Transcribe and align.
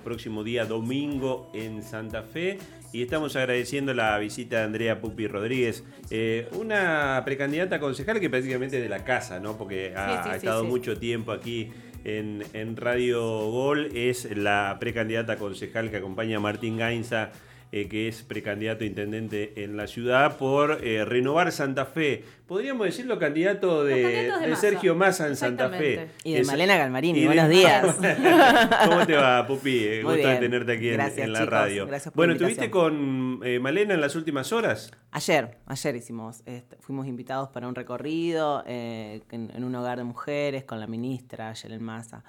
próximo 0.00 0.44
día 0.44 0.64
domingo 0.64 1.50
en 1.54 1.82
Santa 1.82 2.22
Fe. 2.22 2.58
Y 2.92 3.02
estamos 3.02 3.36
agradeciendo 3.36 3.94
la 3.94 4.18
visita 4.18 4.58
de 4.58 4.62
Andrea 4.64 5.00
Pupi 5.00 5.28
Rodríguez, 5.28 5.84
eh, 6.10 6.48
una 6.58 7.22
precandidata 7.24 7.78
concejal 7.78 8.18
que 8.18 8.28
prácticamente 8.28 8.80
de 8.80 8.88
la 8.88 9.04
casa, 9.04 9.38
¿no? 9.38 9.56
Porque 9.56 9.94
ha, 9.96 10.34
estado 10.34 10.64
mucho 10.64 10.98
tiempo 10.98 11.30
aquí 11.30 11.70
en, 12.04 12.42
en, 12.52 12.76
Radio 12.76 13.20
Gol, 13.50 13.90
es 13.94 14.36
la 14.36 14.76
precandidata 14.80 15.36
concejal 15.36 15.90
que 15.90 15.98
acompaña 15.98 16.38
a 16.38 16.40
Martín 16.40 16.78
Gainza 16.78 17.30
eh, 17.72 17.88
que 17.88 18.08
es 18.08 18.22
precandidato 18.22 18.82
a 18.82 18.86
intendente 18.86 19.62
en 19.62 19.76
la 19.76 19.86
ciudad, 19.86 20.38
por 20.38 20.84
eh, 20.84 21.04
renovar 21.04 21.52
Santa 21.52 21.86
Fe. 21.86 22.24
Podríamos 22.48 22.84
decirlo 22.84 23.16
candidato 23.18 23.84
de, 23.84 24.32
Sergio 24.60 24.96
Massa 24.96 25.28
en 25.28 25.36
Santa 25.36 25.70
Fe. 25.70 26.08
Y 26.24 26.32
de 26.32 26.44
Malena 26.44 26.76
Galmarini. 26.76 27.24
Buenos 27.26 27.48
días. 27.50 27.96
¿Cómo 28.84 29.06
te 29.06 29.14
va, 29.14 29.46
Pupi? 29.46 29.84
Eh, 29.84 30.02
gusto 30.02 30.26
de 30.26 30.36
tenerte 30.38 30.72
aquí 30.72 30.88
en, 30.88 31.32
la 31.32 31.46
radio. 31.46 31.86
Gracias 31.86 32.12
por 32.12 32.26
bueno, 32.26 32.36
¿tuviste 32.36 32.70
con 32.70 33.38
Malena 33.38 33.94
en 33.94 34.00
las 34.00 34.16
últimas 34.16 34.52
horas? 34.52 34.90
Ayer, 35.12 35.58
ayer 35.66 35.94
hicimos, 35.94 36.42
este, 36.46 36.76
fuimos 36.80 37.06
invitados 37.06 37.50
para 37.50 37.68
un 37.68 37.76
recorrido 37.76 38.64
en, 38.66 39.22
en, 39.30 39.62
un 39.62 39.74
hogar 39.76 39.98
de 39.98 40.04
mujeres 40.04 40.64
con 40.64 40.80
la 40.80 40.88
ministra 40.88 41.52
Yelen 41.52 41.84
Massa. 41.84 42.24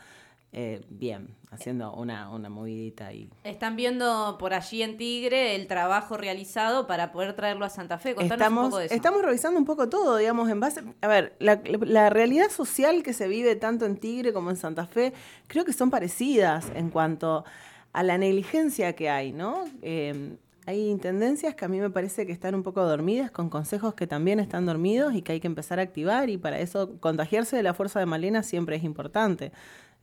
Eh, 0.54 0.82
bien, 0.90 1.30
haciendo 1.50 1.94
una, 1.94 2.30
una 2.30 2.50
movidita 2.50 3.08
ahí. 3.08 3.30
Están 3.46 3.78
viendo 3.78 4.36
por 4.38 4.54
allí 4.54 4.82
en 4.82 4.98
Tigre 4.98 5.56
el 5.56 5.66
trabajo 5.68 6.18
realizado 6.18 6.88
para 6.88 7.14
poder 7.14 7.34
traerlo 7.38 7.64
a 7.64 7.70
Santa 7.70 7.98
Fe. 7.98 8.16
Contanos 8.16 8.42
estamos, 8.42 8.64
un 8.64 8.70
poco 8.70 8.80
de 8.80 8.86
eso. 8.88 8.96
Estamos 8.96 9.22
revisando 9.22 9.60
un 9.60 9.66
poco 9.66 9.88
todo, 9.88 10.18
digamos, 10.18 10.50
en 10.50 10.60
base. 10.60 10.84
A 11.00 11.08
ver, 11.08 11.38
la, 11.40 12.10
realidad 12.10 12.50
social 12.50 13.02
que 13.02 13.14
se 13.14 13.30
vive 13.30 13.56
tanto 13.56 13.86
en 13.86 13.96
Tigre 13.96 14.34
como 14.34 14.50
en 14.50 14.58
Santa 14.58 14.86
Fe, 14.86 15.14
creo 15.48 15.64
que 15.64 15.72
son 15.72 15.90
parecidas 15.90 16.70
en 16.76 16.90
cuanto 16.90 17.46
a 17.94 18.04
la 18.04 18.18
negligencia 18.18 18.94
que 18.94 19.10
hay, 19.10 19.32
¿no? 19.32 19.64
Eh, 19.82 20.36
hay 20.66 20.90
intendencias 20.90 21.56
que 21.56 21.66
a 21.66 21.68
mí 21.70 21.80
me 21.80 21.90
parece 21.90 22.26
que 22.26 22.34
están 22.34 22.56
un 22.56 22.64
poco 22.64 22.84
dormidas, 22.86 23.32
con 23.32 23.50
consejos 23.50 23.94
que 23.94 24.06
también 24.06 24.40
están 24.40 24.66
dormidos 24.66 25.16
y 25.16 25.22
que 25.22 25.32
hay 25.32 25.40
que 25.40 25.48
empezar 25.48 25.80
a 25.80 25.82
activar 25.82 26.30
y 26.30 26.38
para 26.38 26.60
eso 26.60 27.00
contagiarse 27.00 27.56
de 27.56 27.64
la 27.64 27.74
fuerza 27.74 28.00
de 28.00 28.06
Malena 28.06 28.44
siempre 28.44 28.76
es 28.76 28.84
importante 28.84 29.52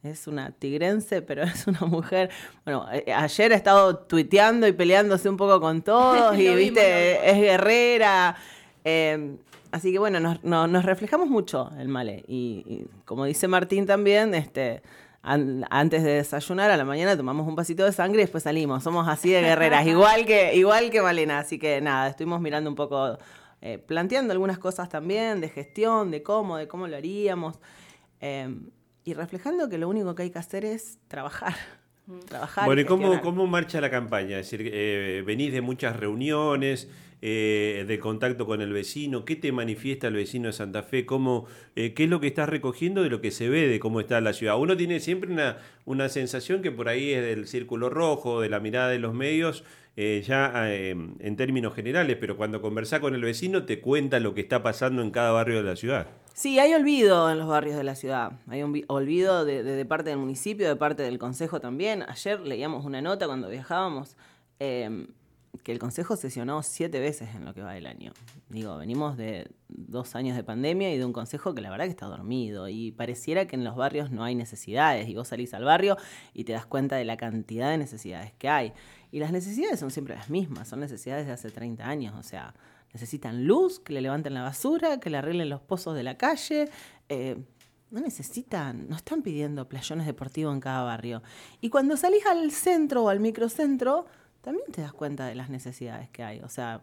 es 0.03 0.27
una 0.27 0.53
tigrense, 0.53 1.23
pero 1.23 1.43
es 1.45 1.67
una 1.67 1.81
mujer. 1.81 2.31
Bueno, 2.65 2.87
eh, 2.93 3.13
ayer 3.13 3.53
ha 3.53 3.57
estado 3.57 3.99
tuiteando 3.99 4.67
y 4.67 4.73
peleándose 4.73 5.29
un 5.29 5.37
poco 5.37 5.61
con 5.61 5.83
todos 5.83 6.39
y, 6.39 6.55
viste, 6.55 7.31
es 7.31 7.37
guerrera. 7.37 8.37
Em, 8.85 9.39
así 9.73 9.93
que 9.93 9.99
bueno, 9.99 10.21
nos, 10.43 10.85
reflejamos 10.85 11.29
mucho 11.29 11.71
el 11.79 11.89
Male. 11.89 12.25
Y, 12.29 12.87
como 13.05 13.25
dice 13.25 13.49
Martín 13.49 13.87
también, 13.87 14.35
este. 14.35 14.83
antes 15.23 16.05
de 16.05 16.13
desayunar 16.13 16.71
a 16.71 16.77
la 16.77 16.85
mañana 16.85 17.17
tomamos 17.17 17.47
un 17.47 17.57
pasito 17.57 17.85
de 17.85 17.93
sangre 17.93 18.21
y 18.21 18.25
después 18.25 18.45
salimos. 18.45 18.85
Somos 18.85 19.09
así 19.09 19.31
de 19.31 19.41
guerreras, 19.41 19.87
igual 19.87 20.25
que, 20.27 20.55
igual 20.55 20.91
que 20.91 21.03
Malena. 21.03 21.41
Así 21.41 21.59
que 21.59 21.81
nada, 21.81 22.09
estuvimos 22.09 22.41
mirando 22.41 22.71
un 22.71 22.77
poco, 22.77 23.19
eh, 23.61 23.79
planteando 23.79 24.33
algunas 24.33 24.59
cosas 24.59 24.89
también 24.89 25.41
de 25.41 25.49
gestión, 25.49 26.13
de 26.13 26.23
cómo, 26.23 26.57
de 26.57 26.69
cómo 26.69 26.87
lo 26.87 26.97
haríamos. 26.97 27.59
Em, 28.21 28.71
y 29.09 29.15
reflejando 29.15 29.71
que 29.71 29.79
lo 29.79 29.89
único 29.89 30.15
que 30.15 30.25
hay 30.25 30.31
que 30.31 30.39
hacer 30.39 30.65
es 30.65 30.99
trabajar. 31.09 31.55
Mm. 32.09 32.21
Trabajar 32.21 32.65
bueno, 32.65 32.81
¿y 32.81 32.87
cómo, 32.87 33.21
cómo, 33.21 33.47
marcha 33.47 33.83
la 33.83 33.91
campaña? 33.91 34.39
Es 34.39 34.51
decir, 34.51 34.71
eh, 34.73 35.23
venís 35.27 35.53
de 35.53 35.61
muchas 35.61 35.95
reuniones, 35.95 36.89
eh, 37.21 37.85
de 37.87 37.99
contacto 37.99 38.47
con 38.47 38.63
el 38.63 38.73
vecino. 38.73 39.27
¿Qué 39.27 39.37
te 39.37 39.53
manifiesta 39.53 40.07
el 40.07 40.15
vecino 40.15 40.47
de 40.47 40.55
Santa 40.55 40.83
Fe? 40.83 41.05
¿Cómo, 41.05 41.45
eh, 41.77 41.93
¿Qué 41.93 42.05
es 42.05 42.09
lo 42.09 42.19
que 42.19 42.29
estás 42.29 42.49
recogiendo 42.49 43.03
de 43.03 43.11
lo 43.11 43.21
que 43.21 43.31
se 43.31 43.51
ve 43.51 43.69
de 43.69 43.79
cómo 43.79 44.01
está 44.01 44.23
la 44.23 44.33
ciudad? 44.33 44.59
Uno 44.59 44.75
tiene 44.75 45.01
siempre 45.01 45.31
una, 45.31 45.59
una 45.85 46.09
sensación 46.09 46.63
que 46.63 46.71
por 46.71 46.89
ahí 46.89 47.13
es 47.13 47.23
del 47.23 47.47
círculo 47.47 47.91
rojo, 47.91 48.41
de 48.41 48.49
la 48.49 48.59
mirada 48.59 48.89
de 48.89 49.01
los 49.01 49.13
medios, 49.13 49.63
ya 49.95 50.73
en 50.73 51.37
términos 51.37 51.75
generales, 51.75 52.17
pero 52.19 52.39
cuando 52.39 52.63
conversás 52.63 53.01
con 53.01 53.15
el 53.15 53.21
vecino 53.21 53.67
te 53.67 53.81
cuenta 53.81 54.19
lo 54.19 54.33
que 54.33 54.41
está 54.41 54.63
pasando 54.63 55.03
en 55.03 55.11
cada 55.11 55.33
barrio 55.33 55.59
de 55.59 55.65
la 55.65 55.77
ciudad. 55.77 56.07
Sí, 56.39 56.61
hay 56.61 56.73
olvido 56.73 57.29
en 57.33 57.41
los 57.41 57.49
barrios 57.49 57.77
de 57.77 57.83
la 57.83 57.97
ciudad. 57.97 58.31
Hay 58.47 58.63
un 58.63 58.85
olvido 58.87 59.45
de, 59.45 59.85
parte 59.87 60.11
del 60.11 60.21
municipio, 60.21 60.69
de 60.69 60.77
parte 60.77 61.03
del 61.03 61.19
consejo 61.19 61.61
también. 61.61 62.05
Ayer 62.09 62.39
leíamos 62.39 62.85
una 62.85 63.03
nota 63.03 63.27
cuando 63.27 63.49
viajábamos 63.49 64.17
em, 64.61 65.09
que 65.65 65.73
el 65.73 65.81
consejo 65.81 66.15
sesionó 66.15 66.63
siete 66.63 67.01
veces 67.01 67.35
en 67.35 67.45
lo 67.45 67.55
que 67.55 67.63
va 67.63 67.73
del 67.73 67.87
año. 67.87 68.13
Digo, 68.51 68.77
venimos 68.77 69.17
de 69.17 69.51
dos 69.67 70.15
años 70.15 70.37
de 70.37 70.45
pandemia 70.45 70.95
y 70.95 70.99
de 70.99 71.05
un 71.05 71.13
consejo 71.13 71.57
que 71.57 71.61
la 71.61 71.71
verdad 71.71 71.87
que 71.87 71.91
está 71.91 72.07
dormido 72.07 72.69
y 72.69 72.93
pareciera 72.93 73.49
que 73.49 73.57
en 73.57 73.65
los 73.65 73.75
barrios 73.75 74.13
no 74.13 74.23
hay 74.23 74.37
necesidades 74.37 75.09
y 75.09 75.17
vos 75.17 75.27
salís 75.27 75.55
al 75.55 75.65
barrio 75.65 75.97
y 76.35 76.45
te 76.45 76.53
das 76.53 76.67
cuenta 76.67 76.95
de 76.95 77.05
la 77.05 77.17
cantidad 77.17 77.69
de 77.69 77.79
necesidades 77.79 78.33
que 78.35 78.49
hay. 78.49 78.73
Y 79.11 79.19
las 79.19 79.33
necesidades 79.33 79.81
son 79.81 79.91
siempre 79.91 80.15
las 80.15 80.31
mismas, 80.31 80.69
son 80.69 80.79
necesidades 80.79 81.27
de 81.27 81.33
hace 81.33 81.51
30 81.51 81.85
años, 81.85 82.15
o 82.17 82.23
sea, 82.23 82.55
necesitan 82.93 83.47
luz, 83.47 83.81
que 83.81 83.93
le 83.93 84.01
levanten 84.01 84.35
la 84.35 84.43
basura, 84.43 85.01
que 85.01 85.11
le 85.11 85.19
arreglen 85.19 85.49
los 85.49 85.61
pozos 85.61 85.95
de 85.95 86.03
la 86.03 86.17
calle. 86.17 86.69
Eh, 87.09 87.37
no 87.91 88.01
necesitan, 88.01 88.89
no 88.89 88.97
están 88.97 89.23
pidiendo 89.23 89.69
playones 89.69 90.07
deportivos 90.07 90.55
en 90.55 90.61
cada 90.61 90.83
barrio. 90.83 91.23
Y 91.61 91.71
cuando 91.71 91.97
salís 91.97 92.27
al 92.27 92.51
centro 92.51 93.05
o 93.05 93.09
al 93.09 93.21
microcentro, 93.21 94.07
también 94.43 94.71
te 94.71 94.83
das 94.83 94.93
cuenta 94.93 95.27
de 95.27 95.35
las 95.35 95.51
necesidades 95.51 96.09
que 96.11 96.23
hay. 96.23 96.41
O 96.41 96.49
sea, 96.49 96.81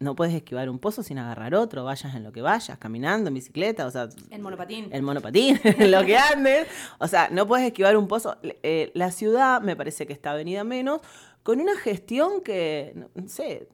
no 0.00 0.14
puedes 0.14 0.34
esquivar 0.34 0.68
un 0.68 0.78
pozo 0.78 1.02
sin 1.02 1.18
agarrar 1.18 1.54
otro, 1.54 1.84
vayas 1.84 2.14
en 2.14 2.22
lo 2.22 2.32
que 2.32 2.40
vayas, 2.40 2.78
caminando, 2.78 3.28
en 3.28 3.34
bicicleta, 3.34 3.86
o 3.86 3.90
sea... 3.90 4.08
En 4.30 4.42
monopatín. 4.42 4.88
En 4.92 5.04
monopatín, 5.04 5.60
en 5.64 5.90
lo 5.90 6.04
que 6.04 6.16
andes. 6.16 6.68
O 6.98 7.08
sea, 7.08 7.28
no 7.30 7.46
puedes 7.46 7.66
esquivar 7.66 7.96
un 7.96 8.06
pozo. 8.06 8.36
Eh, 8.42 8.90
la 8.94 9.10
ciudad 9.10 9.60
me 9.60 9.76
parece 9.76 10.06
que 10.06 10.12
está 10.12 10.34
venida 10.34 10.62
menos, 10.62 11.00
con 11.42 11.60
una 11.60 11.76
gestión 11.76 12.42
que, 12.42 12.94
no 13.14 13.28
sé, 13.28 13.68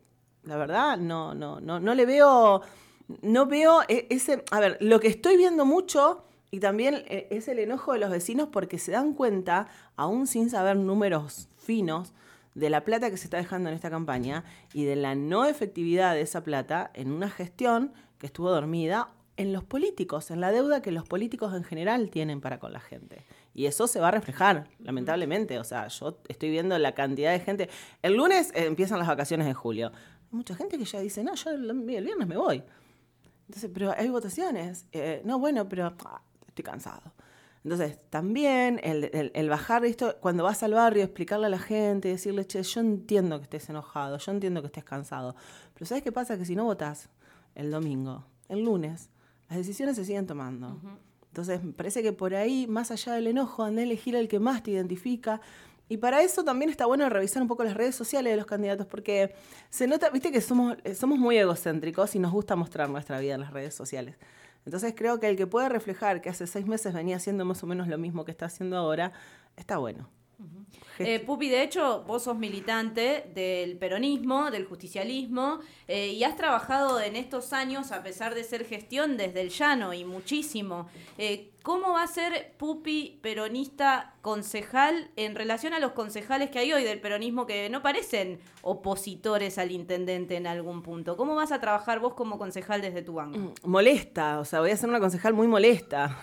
la 0.45 0.57
verdad, 0.57 0.97
no, 0.97 1.35
no, 1.35 1.61
no, 1.61 1.81
no 1.81 1.95
le 1.95 2.07
veo, 2.07 2.63
no 3.23 3.47
veo 3.47 3.83
e, 3.89 4.07
ese, 4.11 4.45
a 4.51 4.61
ver, 4.61 4.79
lo 4.81 5.01
que 5.01 5.09
estoy 5.09 5.37
viendo 5.37 5.65
mucho 5.65 6.25
y 6.51 6.61
también 6.61 7.05
e, 7.07 7.29
es 7.31 7.49
el 7.49 7.59
enojo 7.59 7.93
de 7.93 7.99
los 7.99 8.11
vecinos 8.11 8.49
porque 8.51 8.79
se 8.79 8.93
dan 8.93 9.15
cuenta, 9.15 9.69
aún 9.97 10.27
sin 10.27 10.51
saber 10.51 10.77
números 10.77 11.49
finos, 11.59 12.13
de 12.55 12.71
la 12.71 12.85
plata 12.85 13.11
que 13.11 13.17
se 13.17 13.25
está 13.25 13.37
dejando 13.37 13.69
en 13.69 13.77
esta 13.77 13.91
campaña 13.91 14.45
y 14.73 14.85
de 14.85 14.97
la 14.97 15.15
no 15.15 15.47
efectividad 15.47 16.15
de 16.15 16.23
esa 16.23 16.43
plata 16.43 16.91
en 16.95 17.13
una 17.13 17.31
gestión 17.31 17.93
que 18.19 18.27
estuvo 18.27 18.51
dormida 18.51 19.09
en 19.37 19.53
los 19.53 19.65
políticos, 19.65 20.31
en 20.31 20.41
la 20.41 20.53
deuda 20.53 20.83
que 20.83 20.91
los 20.91 21.07
políticos 21.07 21.55
en 21.55 21.65
general 21.65 22.11
tienen 22.11 22.41
para 22.41 22.59
con 22.59 22.73
la 22.73 22.81
gente. 22.81 23.25
Y 23.55 23.67
eso 23.67 23.87
se 23.87 23.99
va 23.99 24.09
a 24.09 24.11
reflejar, 24.11 24.69
lamentablemente. 24.79 25.59
O 25.59 25.65
sea, 25.65 25.89
yo 25.89 26.19
estoy 26.29 26.51
viendo 26.51 26.79
la 26.79 26.93
cantidad 26.93 27.33
de 27.33 27.41
gente. 27.41 27.71
El 28.03 28.17
lunes 28.17 28.51
eh, 28.55 28.67
empiezan 28.67 28.99
las 28.99 29.09
vacaciones 29.09 29.47
de 29.47 29.55
julio 29.55 29.93
mucha 30.31 30.55
gente 30.55 30.79
que 30.79 30.85
ya 30.85 31.01
dice, 31.01 31.23
no, 31.25 31.35
yo 31.35 31.51
el, 31.51 31.73
viernes 31.83 32.27
me 32.27 32.37
voy. 32.37 32.63
Entonces, 33.49 33.71
pero 33.73 33.93
hay 33.97 34.09
votaciones. 34.09 34.87
Eh, 34.93 35.23
no, 35.25 35.39
bueno, 35.39 35.69
pero 35.69 35.87
ah, 36.05 36.23
estoy 36.47 36.65
cansado. 36.65 37.13
Entonces, 37.63 37.99
también 38.09 38.81
el, 38.83 39.31
el, 39.35 39.49
bajar 39.49 39.85
esto, 39.85 40.17
cuando 40.21 40.45
vas 40.45 40.63
al 40.63 40.73
barrio, 40.73 41.05
explicarle 41.05 41.47
a 41.47 41.51
la 41.51 41.59
gente, 41.59 42.09
decirle, 42.09 42.47
che, 42.47 42.63
yo 42.63 42.81
entiendo 42.81 43.39
que 43.39 43.45
estés 43.45 43.69
enojado, 43.69 44.17
yo 44.17 44.33
entiendo 44.33 44.63
que 44.63 44.69
estés 44.69 44.85
cansado, 44.85 45.37
pero 45.75 45.85
¿sabes 45.85 46.03
qué 46.03 46.11
pasa? 46.11 46.39
Que 46.39 46.47
si 46.47 46.57
no 46.57 46.65
votas 46.65 47.11
el 47.55 47.71
domingo, 47.71 48.25
el 48.49 48.65
lunes, 48.65 49.11
las 49.51 49.59
decisiones 49.59 49.97
se 49.97 50.07
siguen 50.07 50.27
tomando. 50.27 50.81
Entonces, 51.29 51.63
me 51.63 51.73
parece 51.73 52.03
que 52.03 52.15
por 52.15 52.35
ahí, 52.35 52.67
más 52.67 52.91
allá 52.91 53.13
del 53.13 53.27
enojo, 53.27 53.63
anda 53.63 53.83
a 53.83 53.85
elegir 53.85 54.17
al 54.17 54.27
que 54.27 54.41
más 54.41 54.63
te 54.63 54.71
identifica, 54.71 55.43
y 55.91 55.97
para 55.97 56.23
eso 56.23 56.45
también 56.45 56.71
está 56.71 56.87
bueno 56.87 57.09
revisar 57.09 57.43
un 57.43 57.49
poco 57.49 57.65
las 57.65 57.75
redes 57.75 57.97
sociales 57.97 58.33
de 58.33 58.37
los 58.37 58.47
candidatos, 58.47 58.87
porque 58.87 59.35
se 59.71 59.89
nota, 59.89 60.09
viste 60.11 60.31
que 60.31 60.41
somos, 60.41 60.77
eh, 60.85 60.95
somos 60.95 61.19
muy 61.19 61.37
egocéntricos 61.37 62.15
y 62.15 62.21
nos 62.21 62.31
gusta 62.31 62.55
mostrar 62.55 62.89
nuestra 62.89 63.19
vida 63.19 63.35
en 63.35 63.41
las 63.41 63.53
redes 63.53 63.75
sociales. 63.75 64.15
Entonces 64.65 64.95
creo 64.97 65.19
que 65.19 65.29
el 65.29 65.37
que 65.37 65.49
puede 65.49 65.69
reflejar 65.69 66.21
que 66.21 66.29
hace 66.29 66.47
seis 66.47 66.65
meses 66.65 66.95
venía 66.95 67.17
haciendo 67.17 67.45
más 67.45 67.65
o 67.65 67.67
menos 67.67 67.89
lo 67.89 67.99
mismo 67.99 68.25
que 68.25 68.31
está 68.31 68.47
haciendo 68.47 68.77
ahora, 68.77 69.11
está 69.57 69.79
bueno. 69.79 70.09
Eh, 70.99 71.19
Pupi, 71.21 71.49
de 71.49 71.63
hecho, 71.63 72.05
vos 72.07 72.25
sos 72.25 72.37
militante 72.37 73.31
del 73.35 73.79
peronismo, 73.79 74.51
del 74.51 74.67
justicialismo, 74.67 75.61
eh, 75.89 76.09
y 76.09 76.25
has 76.25 76.37
trabajado 76.37 77.01
en 77.01 77.17
estos 77.17 77.53
años, 77.53 77.91
a 77.91 78.03
pesar 78.03 78.35
de 78.35 78.45
ser 78.45 78.67
gestión, 78.67 79.17
desde 79.17 79.41
el 79.41 79.49
llano 79.49 79.95
y 79.95 80.05
muchísimo. 80.05 80.89
Eh, 81.17 81.53
¿Cómo 81.63 81.93
va 81.93 82.03
a 82.03 82.07
ser 82.07 82.55
Pupi 82.59 83.19
peronista 83.23 84.15
concejal 84.23 85.11
en 85.17 85.35
relación 85.35 85.75
a 85.75 85.79
los 85.79 85.93
concejales 85.93 86.51
que 86.51 86.59
hay 86.59 86.73
hoy 86.73 86.85
del 86.85 87.01
peronismo 87.01 87.47
que 87.47 87.69
no 87.69 87.83
parecen 87.83 88.39
opositores 88.63 89.59
al 89.59 89.71
intendente 89.71 90.37
en 90.37 90.47
algún 90.47 90.83
punto? 90.83 91.17
¿Cómo 91.17 91.35
vas 91.35 91.53
a 91.53 91.61
trabajar 91.61 92.01
vos 92.01 92.15
como 92.15 92.39
concejal 92.39 92.81
desde 92.81 93.03
tu 93.03 93.15
banco? 93.15 93.39
Mm, 93.39 93.53
molesta, 93.65 94.39
o 94.39 94.45
sea, 94.45 94.61
voy 94.61 94.71
a 94.71 94.77
ser 94.77 94.89
una 94.89 95.01
concejal 95.01 95.35
muy 95.35 95.49
molesta. 95.49 96.19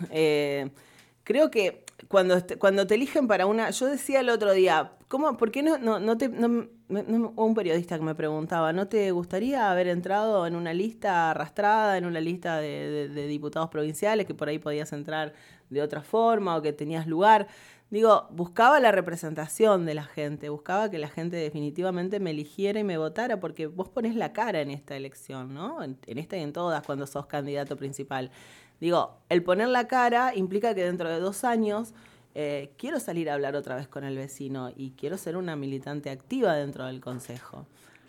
creo 1.24 1.52
que 1.52 1.87
cuando, 2.08 2.38
cuando 2.60 2.86
te 2.86 2.96
eligen 2.96 3.28
para 3.28 3.46
una. 3.46 3.70
Yo 3.72 3.88
decía 3.88 4.20
el 4.20 4.30
otro 4.30 4.54
día, 4.54 4.92
¿cómo, 5.08 5.36
¿por 5.38 5.52
qué 5.52 5.64
no, 5.64 5.78
no, 5.78 6.00
no 6.00 6.18
te. 6.18 6.28
un 6.28 7.54
periodista 7.56 7.98
que 7.98 8.04
me 8.04 8.16
preguntaba, 8.16 8.72
¿no 8.74 8.88
te 8.88 9.12
gustaría 9.12 9.72
haber 9.72 9.88
entrado 9.88 10.46
en 10.46 10.56
una 10.56 10.74
lista 10.74 11.32
arrastrada, 11.32 11.98
en 11.98 12.06
una 12.06 12.20
lista 12.20 12.58
de, 12.58 13.28
diputados 13.28 13.70
provinciales, 13.70 14.26
que 14.26 14.34
por 14.34 14.48
ahí 14.48 14.60
podías 14.60 14.94
entrar 14.94 15.34
de 15.70 15.82
otra 15.82 16.02
forma 16.02 16.56
o 16.56 16.62
que 16.62 16.74
tenías 16.74 17.08
lugar? 17.08 17.48
digo, 17.90 18.28
buscaba 18.32 18.80
la 18.80 18.92
representación 18.92 19.86
de 19.86 19.94
la 19.94 20.04
gente, 20.04 20.50
buscaba 20.50 20.90
que 20.90 20.98
la 20.98 21.08
gente 21.08 21.38
definitivamente 21.38 22.20
me 22.20 22.32
eligiera 22.32 22.80
y 22.80 22.84
me 22.84 22.98
votara, 22.98 23.40
porque 23.40 23.68
vos 23.68 23.90
pones 23.90 24.16
la 24.16 24.34
cara 24.34 24.62
en 24.62 24.72
esta 24.72 24.96
elección, 24.96 25.54
¿no? 25.54 25.82
En, 25.82 25.98
esta 26.06 26.38
y 26.38 26.42
en 26.42 26.54
todas 26.54 26.86
cuando 26.86 27.08
sos 27.08 27.28
candidato 27.28 27.78
principal. 27.78 28.32
Digo, 28.80 29.18
el 29.30 29.44
poner 29.44 29.70
la 29.70 29.88
cara 29.88 30.36
implica 30.36 30.76
que 30.76 30.84
dentro 30.84 31.10
de 31.10 31.20
dos 31.20 31.44
años 31.44 31.94
eh, 32.36 32.72
quiero 32.78 33.00
salir 33.00 33.30
a 33.30 33.34
hablar 33.34 33.56
otra 33.56 33.76
vez 33.76 33.88
con 33.88 34.04
el 34.04 34.16
vecino 34.16 34.72
y 34.76 34.92
quiero 34.92 35.18
ser 35.18 35.38
una 35.38 35.56
militante 35.56 36.10
activa 36.10 36.56
dentro 36.56 36.86
del 36.86 37.02
Consejo. 37.02 37.66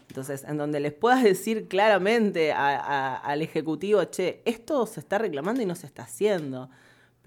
Entonces, 0.09 0.45
en 0.45 0.57
donde 0.57 0.81
les 0.81 0.93
puedas 0.93 1.23
decir 1.25 1.69
claramente 1.69 2.53
al 2.53 3.43
Ejecutivo, 3.43 4.05
che, 4.05 4.43
esto 4.45 4.87
se 4.87 5.01
está 5.01 5.19
reclamando 5.19 5.63
y 5.63 5.67
no 5.67 5.75
se 5.75 5.87
está 5.87 6.03
haciendo 6.03 6.69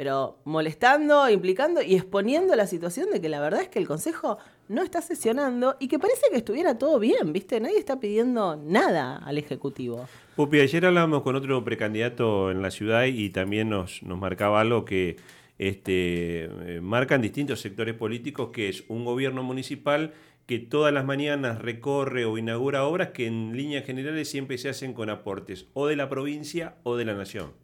pero 0.02 0.40
molestando, 0.46 1.30
implicando 1.30 1.80
y 1.82 1.96
exponiendo 1.96 2.56
la 2.56 2.66
situación 2.66 3.12
de 3.12 3.22
que 3.22 3.30
la 3.30 3.40
verdad 3.40 3.62
es 3.62 3.70
que 3.70 3.78
el 3.78 3.88
Consejo 3.88 4.40
no 4.72 4.84
está 4.84 5.02
sesionando 5.02 5.76
y 5.80 5.88
que 5.88 6.00
parece 6.00 6.28
que 6.32 6.38
estuviera 6.38 6.78
todo 6.78 6.98
bien, 6.98 7.34
¿viste? 7.34 7.60
Nadie 7.60 7.78
está 7.78 8.00
pidiendo 8.00 8.56
nada 8.56 9.18
al 9.18 9.38
Ejecutivo. 9.38 10.08
Pupi, 10.36 10.60
ayer 10.60 10.86
hablábamos 10.86 11.22
con 11.24 11.36
otro 11.36 11.64
precandidato 11.64 12.50
en 12.52 12.62
la 12.62 12.72
ciudad 12.72 13.06
y 13.06 13.30
también 13.30 13.70
nos, 13.70 14.02
nos 14.04 14.18
marcaba 14.18 14.62
algo 14.62 14.86
que 14.86 15.18
este, 15.60 16.46
eh, 16.46 16.80
marcan 16.82 17.22
distintos 17.22 17.60
sectores 17.60 17.94
políticos, 17.96 18.50
que 18.52 18.70
es 18.70 18.84
un 18.88 19.06
gobierno 19.06 19.44
municipal 19.44 20.14
que 20.48 20.60
todas 20.60 20.94
las 20.94 21.06
mañanas 21.06 21.62
recorre 21.62 22.26
o 22.26 22.38
inaugura 22.38 22.86
obras 22.86 23.10
que 23.10 23.28
en 23.28 23.56
líneas 23.56 23.86
generales 23.86 24.30
siempre 24.30 24.58
se 24.58 24.70
hacen 24.70 24.94
con 24.94 25.10
aportes 25.10 25.68
o 25.74 25.88
de 25.88 25.96
la 25.96 26.10
provincia 26.10 26.76
o 26.84 26.96
de 26.96 27.06
la 27.06 27.14
nación. 27.14 27.61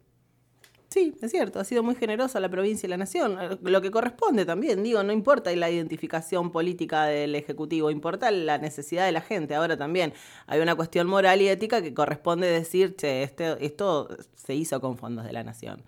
Sí, 0.90 1.14
es 1.20 1.30
cierto, 1.30 1.60
ha 1.60 1.64
sido 1.64 1.82
muy 1.82 1.94
generosa 1.96 2.40
la 2.40 2.48
provincia 2.48 2.86
y 2.86 2.90
la 2.90 2.96
nación, 2.96 3.36
eh, 3.38 3.58
lo 3.60 3.82
que 3.82 3.90
corresponde 3.90 4.46
también, 4.46 4.82
digo, 4.82 5.02
no 5.02 5.12
importa 5.12 5.54
la 5.54 5.70
identificación 5.70 6.50
política 6.50 7.04
del 7.04 7.34
Ejecutivo, 7.34 7.90
importa 7.90 8.30
la 8.30 8.56
necesidad 8.56 9.04
de 9.04 9.12
la 9.12 9.20
gente. 9.20 9.54
Ahora 9.54 9.76
también 9.76 10.14
hay 10.46 10.60
una 10.60 10.74
cuestión 10.76 11.06
moral 11.06 11.42
y 11.42 11.48
ética 11.48 11.82
que 11.82 11.92
corresponde 11.92 12.46
decir, 12.46 12.96
che, 12.96 13.22
este, 13.22 13.62
esto 13.66 14.08
se 14.34 14.54
hizo 14.54 14.80
con 14.80 14.96
fondos 14.96 15.26
de 15.26 15.32
la 15.34 15.44
nación. 15.44 15.82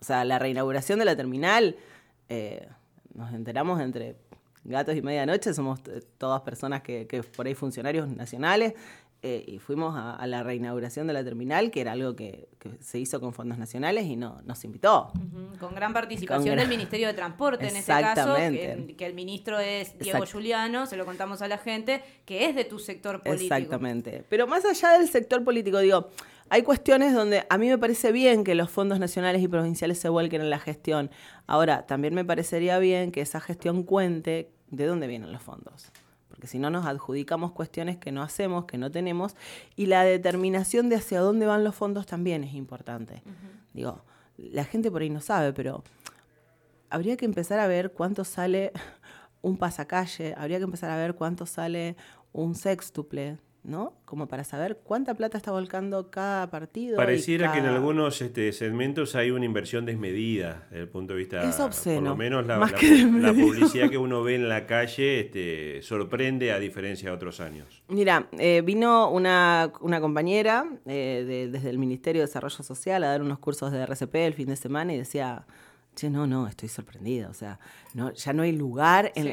O 0.00 0.04
sea, 0.04 0.24
la 0.24 0.38
reinauguración 0.38 1.00
de 1.00 1.04
la 1.04 1.16
terminal, 1.16 1.76
eh, 2.28 2.68
nos 3.12 3.34
enteramos 3.34 3.80
entre 3.80 4.16
gatos 4.62 4.94
y 4.94 5.02
medianoche, 5.02 5.52
somos 5.52 5.80
todas 6.16 6.42
personas 6.42 6.82
que, 6.82 7.08
que 7.08 7.24
por 7.24 7.46
ahí 7.46 7.54
funcionarios 7.54 8.08
nacionales, 8.08 8.74
eh, 9.26 9.42
y 9.46 9.58
fuimos 9.58 9.94
a, 9.96 10.26
la 10.26 10.42
reinauguración 10.42 11.06
de 11.06 11.14
la 11.14 11.24
terminal, 11.24 11.70
que 11.70 11.80
era 11.80 11.92
algo 11.92 12.14
que, 12.14 12.46
se 12.80 12.98
hizo 12.98 13.20
con 13.20 13.32
fondos 13.32 13.56
nacionales 13.56 14.04
y 14.04 14.16
no 14.16 14.42
nos 14.44 14.62
invitó. 14.66 15.12
Con 15.58 15.74
gran 15.74 15.94
participación 15.94 16.58
del 16.58 16.68
Ministerio 16.68 17.06
de 17.06 17.14
Transporte 17.14 17.66
en 17.66 17.74
este 17.74 17.90
caso, 17.90 18.34
que, 18.34 18.94
que, 18.98 19.06
el 19.06 19.14
ministro 19.14 19.58
es 19.58 19.98
Diego 19.98 20.26
Juliano, 20.30 20.84
se 20.84 20.98
lo 20.98 21.06
contamos 21.06 21.40
a 21.40 21.48
la 21.48 21.56
gente, 21.56 22.02
que 22.26 22.50
es 22.50 22.54
de 22.54 22.66
tu 22.66 22.78
sector 22.78 23.22
político. 23.22 23.54
Exactamente. 23.54 24.26
Pero 24.28 24.46
más 24.46 24.66
allá 24.66 24.98
del 24.98 25.08
sector 25.08 25.42
político, 25.42 25.78
digo, 25.78 26.10
hay 26.50 26.60
cuestiones 26.60 27.14
donde 27.14 27.46
a 27.48 27.56
mí 27.56 27.70
me 27.70 27.78
parece 27.78 28.12
bien 28.12 28.44
que 28.44 28.54
los 28.54 28.70
fondos 28.70 28.98
nacionales 29.00 29.40
y 29.40 29.48
provinciales 29.48 29.98
se 29.98 30.10
vuelquen 30.10 30.42
en 30.42 30.50
la 30.50 30.58
gestión. 30.58 31.10
Ahora, 31.46 31.86
también 31.86 32.12
me 32.12 32.26
parecería 32.26 32.78
bien 32.78 33.10
que 33.10 33.22
esa 33.22 33.40
gestión 33.40 33.84
cuente 33.84 34.50
de 34.68 34.84
dónde 34.84 35.06
vienen 35.06 35.32
los 35.32 35.40
fondos 35.40 35.90
porque 36.34 36.48
si 36.48 36.58
no 36.58 36.68
nos 36.68 36.84
adjudicamos 36.84 37.52
cuestiones 37.52 37.96
que 37.96 38.10
no 38.10 38.20
hacemos, 38.20 38.64
que 38.64 38.76
no 38.76 38.90
tenemos, 38.90 39.36
y 39.76 39.86
la 39.86 40.02
determinación 40.02 40.88
de 40.88 40.96
hacia 40.96 41.20
dónde 41.20 41.46
van 41.46 41.62
los 41.62 41.76
fondos 41.76 42.06
también 42.06 42.42
es 42.42 42.54
importante. 42.54 43.22
Digo, 43.72 44.02
la 44.36 44.64
gente 44.64 44.90
por 44.90 45.02
ahí 45.02 45.10
no 45.10 45.20
sabe, 45.20 45.52
pero 45.52 45.84
habría 46.90 47.16
que 47.16 47.24
empezar 47.24 47.60
a 47.60 47.68
ver 47.68 47.92
cuánto 47.92 48.24
sale 48.24 48.72
un 49.42 49.56
pasacalle, 49.56 50.34
habría 50.36 50.58
que 50.58 50.64
empezar 50.64 50.90
a 50.90 50.96
ver 50.96 51.14
cuánto 51.14 51.46
sale 51.46 51.96
un 52.32 52.56
sextuple, 52.56 53.38
¿no? 53.64 53.94
Como 54.04 54.28
para 54.28 54.44
saber 54.44 54.78
cuánta 54.84 55.14
plata 55.14 55.38
está 55.38 55.50
volcando 55.50 56.10
cada 56.10 56.50
partido. 56.50 56.96
Pareciera 56.96 57.52
que 57.52 57.58
en 57.58 57.66
algunos 57.66 58.20
este, 58.20 58.52
segmentos 58.52 59.14
hay 59.16 59.30
una 59.30 59.46
inversión 59.46 59.86
desmedida 59.86 60.66
desde 60.70 60.82
el 60.82 60.88
punto 60.88 61.14
de 61.14 61.20
vista. 61.20 61.42
Es 61.48 61.58
obsceno. 61.58 62.00
Por 62.00 62.08
lo 62.10 62.16
menos 62.16 62.46
la, 62.46 62.58
la, 62.58 63.32
publicidad 63.32 63.90
que 63.90 63.98
uno 63.98 64.22
ve 64.22 64.34
en 64.34 64.48
la 64.48 64.66
calle 64.66 65.20
este, 65.20 65.82
sorprende 65.82 66.52
a 66.52 66.58
diferencia 66.58 67.08
de 67.08 67.16
otros 67.16 67.40
años. 67.40 67.82
Mira, 67.88 68.28
eh, 68.38 68.62
vino 68.64 69.10
una, 69.10 69.72
compañera 70.00 70.66
eh, 70.86 71.48
desde 71.50 71.70
el 71.70 71.78
Ministerio 71.78 72.20
de 72.22 72.26
Desarrollo 72.26 72.62
Social 72.62 73.02
a 73.02 73.08
dar 73.08 73.22
unos 73.22 73.38
cursos 73.38 73.72
de 73.72 73.82
RCP 73.82 74.14
el 74.16 74.34
fin 74.34 74.48
de 74.48 74.56
semana 74.56 74.92
y 74.92 74.98
decía 74.98 75.46
Che, 75.94 76.10
no, 76.10 76.26
no, 76.26 76.48
estoy 76.48 76.68
sorprendida. 76.68 77.28
O 77.28 77.34
sea, 77.34 77.60
no, 77.92 78.12
ya 78.12 78.32
no 78.32 78.42
hay 78.42 78.52
lugar 78.52 79.12
en, 79.14 79.26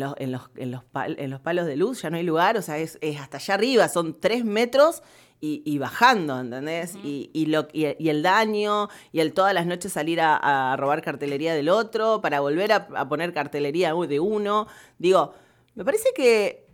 los, 0.00 0.14
en, 0.18 0.32
los, 0.32 0.42
en, 0.56 1.30
los, 1.30 1.40
palos 1.40 1.66
de 1.66 1.76
luz, 1.76 2.02
ya 2.02 2.10
no 2.10 2.16
hay 2.16 2.24
lugar. 2.24 2.56
O 2.56 2.62
sea, 2.62 2.78
es, 2.78 2.98
hasta 3.20 3.36
allá 3.36 3.54
arriba, 3.54 3.88
son 3.88 4.18
tres 4.18 4.44
metros 4.44 5.02
y, 5.40 5.78
bajando, 5.78 6.40
¿entendés? 6.40 6.96
y, 6.96 7.30
y, 7.32 7.46
lo, 7.46 7.68
y, 7.72 8.08
el 8.08 8.22
daño, 8.22 8.88
y 9.12 9.20
el 9.20 9.32
todas 9.32 9.54
las 9.54 9.66
noches 9.66 9.92
salir 9.92 10.20
a, 10.20 10.74
robar 10.76 11.00
cartelería 11.00 11.54
del 11.54 11.68
otro, 11.68 12.20
para 12.20 12.40
volver 12.40 12.72
a, 12.72 12.88
a 12.96 13.08
poner 13.08 13.32
cartelería 13.32 13.94
de 13.94 14.20
uno. 14.20 14.66
Digo, 14.98 15.34
me 15.76 15.84
parece 15.84 16.08
que 16.16 16.66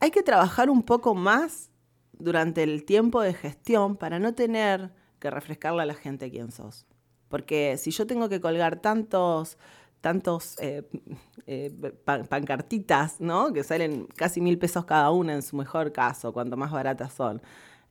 hay 0.00 0.10
que 0.10 0.24
trabajar 0.24 0.68
un 0.68 0.82
poco 0.82 1.14
más 1.14 1.70
durante 2.12 2.64
el 2.64 2.84
tiempo 2.84 3.20
de 3.20 3.34
gestión 3.34 3.96
para 3.96 4.18
no 4.18 4.34
tener 4.34 4.90
que 5.20 5.30
refrescarle 5.30 5.82
a 5.82 5.86
la 5.86 5.94
gente 5.94 6.28
quién 6.28 6.50
sos. 6.50 6.86
Porque 7.32 7.78
si 7.78 7.90
yo 7.92 8.06
tengo 8.06 8.28
que 8.28 8.42
colgar 8.42 8.76
tantos 8.76 9.56
tantos 10.02 10.56
eh, 10.60 10.82
eh, 11.46 11.70
pancartitas, 12.04 13.20
¿no? 13.20 13.54
Que 13.54 13.62
salen 13.62 14.06
casi 14.16 14.42
mil 14.42 14.58
pesos 14.58 14.84
cada 14.84 15.10
una 15.10 15.32
en 15.32 15.42
su 15.42 15.56
mejor 15.56 15.92
caso, 15.92 16.34
cuanto 16.34 16.58
más 16.58 16.70
baratas 16.70 17.14
son. 17.14 17.40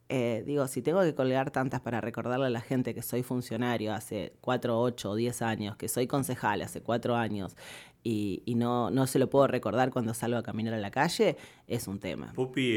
Eh, 0.09 0.43
digo, 0.45 0.67
si 0.67 0.81
tengo 0.81 1.01
que 1.01 1.15
colgar 1.15 1.51
tantas 1.51 1.79
para 1.79 2.01
recordarle 2.01 2.47
a 2.47 2.49
la 2.49 2.59
gente 2.59 2.93
que 2.93 3.01
soy 3.01 3.23
funcionario 3.23 3.93
hace 3.93 4.33
cuatro, 4.41 4.77
ocho 4.77 5.11
o 5.11 5.15
diez 5.15 5.41
años, 5.41 5.77
que 5.77 5.88
soy 5.88 6.05
concejal 6.05 6.61
hace 6.61 6.81
cuatro 6.81 7.15
años 7.15 7.55
y, 8.03 8.43
no, 8.57 8.91
no 8.91 9.07
se 9.07 9.17
lo 9.17 9.29
puedo 9.29 9.47
recordar 9.47 9.89
cuando 9.89 10.13
salgo 10.13 10.38
a 10.38 10.43
caminar 10.43 10.73
a 10.73 10.79
la 10.79 10.91
calle, 10.91 11.38
es 11.65 11.88
un 11.88 11.99
tema. 11.99 12.33
Pupi, 12.33 12.73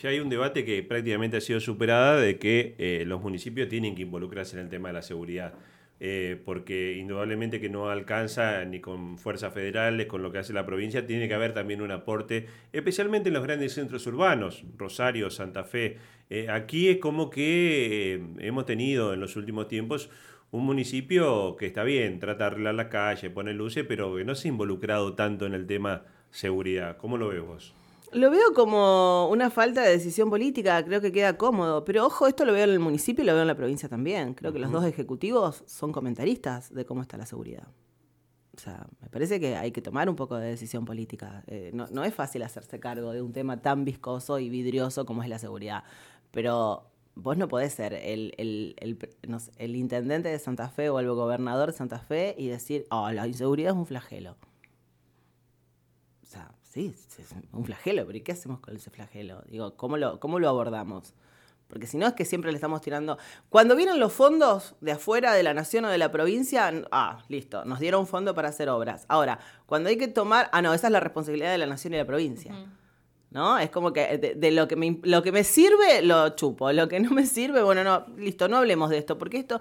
ya 0.00 0.08
hay 0.08 0.18
un 0.18 0.30
debate 0.30 0.64
que 0.64 0.82
prácticamente 0.82 1.36
ha 1.36 1.40
sido 1.42 1.60
superada 1.60 2.18
de 2.18 2.38
que 2.38 3.04
los 3.06 3.20
municipios 3.20 3.68
tienen 3.68 3.94
que 3.94 4.02
involucrarse 4.02 4.56
en 4.56 4.62
el 4.62 4.70
tema 4.70 4.88
de 4.88 4.94
la 4.94 5.02
seguridad. 5.02 5.52
Eh, 5.98 6.40
porque 6.44 6.96
indudablemente 6.98 7.58
que 7.58 7.70
no 7.70 7.88
alcanza 7.88 8.62
ni 8.66 8.80
con 8.80 9.16
fuerzas 9.16 9.54
federales, 9.54 10.06
con 10.06 10.22
lo 10.22 10.30
que 10.30 10.38
hace 10.38 10.52
la 10.52 10.66
provincia, 10.66 11.06
tiene 11.06 11.26
que 11.26 11.34
haber 11.34 11.54
también 11.54 11.80
un 11.80 11.90
aporte, 11.90 12.46
especialmente 12.72 13.30
en 13.30 13.34
los 13.34 13.42
grandes 13.42 13.72
centros 13.72 14.06
urbanos, 14.06 14.64
Rosario, 14.76 15.30
Santa 15.30 15.64
Fe. 15.64 15.96
Eh, 16.28 16.48
aquí 16.50 16.88
es 16.88 16.98
como 16.98 17.30
que 17.30 18.14
eh, 18.14 18.22
hemos 18.40 18.66
tenido 18.66 19.14
en 19.14 19.20
los 19.20 19.36
últimos 19.36 19.68
tiempos 19.68 20.10
un 20.50 20.64
municipio 20.64 21.56
que 21.56 21.66
está 21.66 21.82
bien, 21.82 22.18
trata 22.18 22.44
de 22.44 22.50
arreglar 22.50 22.74
la 22.74 22.88
calle, 22.90 23.30
pone 23.30 23.54
luces, 23.54 23.84
pero 23.88 24.14
que 24.16 24.24
no 24.24 24.34
se 24.34 24.48
ha 24.48 24.50
involucrado 24.50 25.14
tanto 25.14 25.46
en 25.46 25.54
el 25.54 25.66
tema 25.66 26.04
seguridad. 26.30 26.98
¿Cómo 26.98 27.16
lo 27.16 27.28
ves 27.28 27.40
vos? 27.40 27.74
Lo 28.12 28.30
veo 28.30 28.52
como 28.54 29.28
una 29.30 29.50
falta 29.50 29.82
de 29.82 29.90
decisión 29.90 30.30
política, 30.30 30.84
creo 30.84 31.00
que 31.00 31.12
queda 31.12 31.36
cómodo. 31.36 31.84
Pero 31.84 32.06
ojo, 32.06 32.26
esto 32.26 32.44
lo 32.44 32.52
veo 32.52 32.64
en 32.64 32.70
el 32.70 32.78
municipio 32.78 33.22
y 33.22 33.26
lo 33.26 33.32
veo 33.32 33.42
en 33.42 33.48
la 33.48 33.56
provincia 33.56 33.88
también. 33.88 34.34
Creo 34.34 34.52
que 34.52 34.58
los 34.58 34.70
dos 34.70 34.84
ejecutivos 34.84 35.64
son 35.66 35.92
comentaristas 35.92 36.72
de 36.72 36.84
cómo 36.84 37.02
está 37.02 37.16
la 37.16 37.26
seguridad. 37.26 37.68
O 38.56 38.60
sea, 38.60 38.86
me 39.02 39.08
parece 39.08 39.38
que 39.38 39.56
hay 39.56 39.70
que 39.70 39.82
tomar 39.82 40.08
un 40.08 40.16
poco 40.16 40.36
de 40.36 40.48
decisión 40.48 40.84
política. 40.84 41.44
Eh, 41.46 41.72
no, 41.74 42.04
es 42.04 42.14
fácil 42.14 42.42
hacerse 42.42 42.80
cargo 42.80 43.12
de 43.12 43.20
un 43.20 43.32
tema 43.32 43.60
tan 43.60 43.84
viscoso 43.84 44.38
y 44.38 44.48
vidrioso 44.48 45.04
como 45.04 45.22
es 45.22 45.28
la 45.28 45.38
seguridad. 45.38 45.84
Pero 46.30 46.90
vos 47.16 47.36
no 47.36 47.48
podés 47.48 47.74
ser 47.74 47.92
el, 47.92 48.32
el 48.38 49.76
intendente 49.76 50.28
de 50.28 50.38
Santa 50.38 50.68
Fe 50.68 50.88
o 50.88 51.00
el 51.00 51.08
gobernador 51.08 51.72
de 51.72 51.76
Santa 51.76 51.98
Fe 51.98 52.34
y 52.38 52.46
decir, 52.46 52.86
oh, 52.90 53.10
la 53.10 53.26
inseguridad 53.26 53.72
es 53.72 53.76
un 53.76 53.86
flagelo. 53.86 54.36
Sí, 56.76 56.94
es 57.18 57.30
un 57.54 57.64
flagelo, 57.64 58.04
pero 58.04 58.18
¿y 58.18 58.20
qué 58.20 58.32
hacemos 58.32 58.60
con 58.60 58.76
ese 58.76 58.90
flagelo? 58.90 59.42
Digo, 59.48 59.78
¿cómo 59.78 59.96
lo, 59.96 60.20
cómo 60.20 60.38
lo 60.38 60.46
abordamos? 60.46 61.14
Porque 61.68 61.86
si 61.86 61.96
no 61.96 62.06
es 62.06 62.12
que 62.12 62.26
siempre 62.26 62.52
le 62.52 62.56
estamos 62.56 62.82
tirando. 62.82 63.16
Cuando 63.48 63.74
vienen 63.76 63.98
los 63.98 64.12
fondos 64.12 64.74
de 64.82 64.92
afuera 64.92 65.32
de 65.32 65.42
la 65.42 65.54
nación 65.54 65.86
o 65.86 65.88
de 65.88 65.96
la 65.96 66.12
provincia, 66.12 66.70
ah, 66.92 67.24
listo, 67.30 67.64
nos 67.64 67.80
dieron 67.80 68.00
un 68.00 68.06
fondo 68.06 68.34
para 68.34 68.50
hacer 68.50 68.68
obras. 68.68 69.06
Ahora, 69.08 69.38
cuando 69.64 69.88
hay 69.88 69.96
que 69.96 70.06
tomar. 70.06 70.50
Ah, 70.52 70.60
no, 70.60 70.74
esa 70.74 70.88
es 70.88 70.92
la 70.92 71.00
responsabilidad 71.00 71.50
de 71.50 71.56
la 71.56 71.64
nación 71.64 71.94
y 71.94 71.96
la 71.96 72.04
provincia. 72.04 72.54
¿No? 73.30 73.56
Es 73.56 73.70
como 73.70 73.94
que 73.94 74.36
de, 74.36 74.50
lo, 74.50 74.68
que 74.68 74.76
me, 74.76 75.00
lo 75.02 75.22
que 75.22 75.32
me 75.32 75.44
sirve, 75.44 76.02
lo 76.02 76.28
chupo. 76.36 76.70
Lo 76.72 76.88
que 76.88 77.00
no 77.00 77.10
me 77.10 77.24
sirve, 77.24 77.62
bueno, 77.62 77.84
no, 77.84 78.04
listo, 78.18 78.48
no 78.48 78.58
hablemos 78.58 78.90
de 78.90 78.98
esto. 78.98 79.16
Porque 79.16 79.38
esto. 79.38 79.58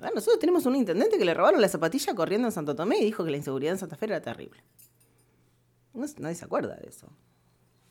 Ah, 0.00 0.08
nosotros 0.14 0.38
tenemos 0.38 0.64
un 0.64 0.74
intendente 0.74 1.18
que 1.18 1.24
le 1.26 1.34
robaron 1.34 1.60
la 1.60 1.68
zapatilla 1.68 2.14
corriendo 2.14 2.48
en 2.48 2.52
Santo 2.52 2.74
Tomé 2.74 2.96
y 2.96 3.04
dijo 3.04 3.26
que 3.26 3.30
la 3.30 3.36
inseguridad 3.36 3.74
en 3.74 3.78
Santa 3.78 3.96
Fe 3.96 4.06
era 4.06 4.22
terrible 4.22 4.62
nadie 6.18 6.34
se 6.34 6.44
acuerda 6.44 6.76
de 6.76 6.88
eso. 6.88 7.08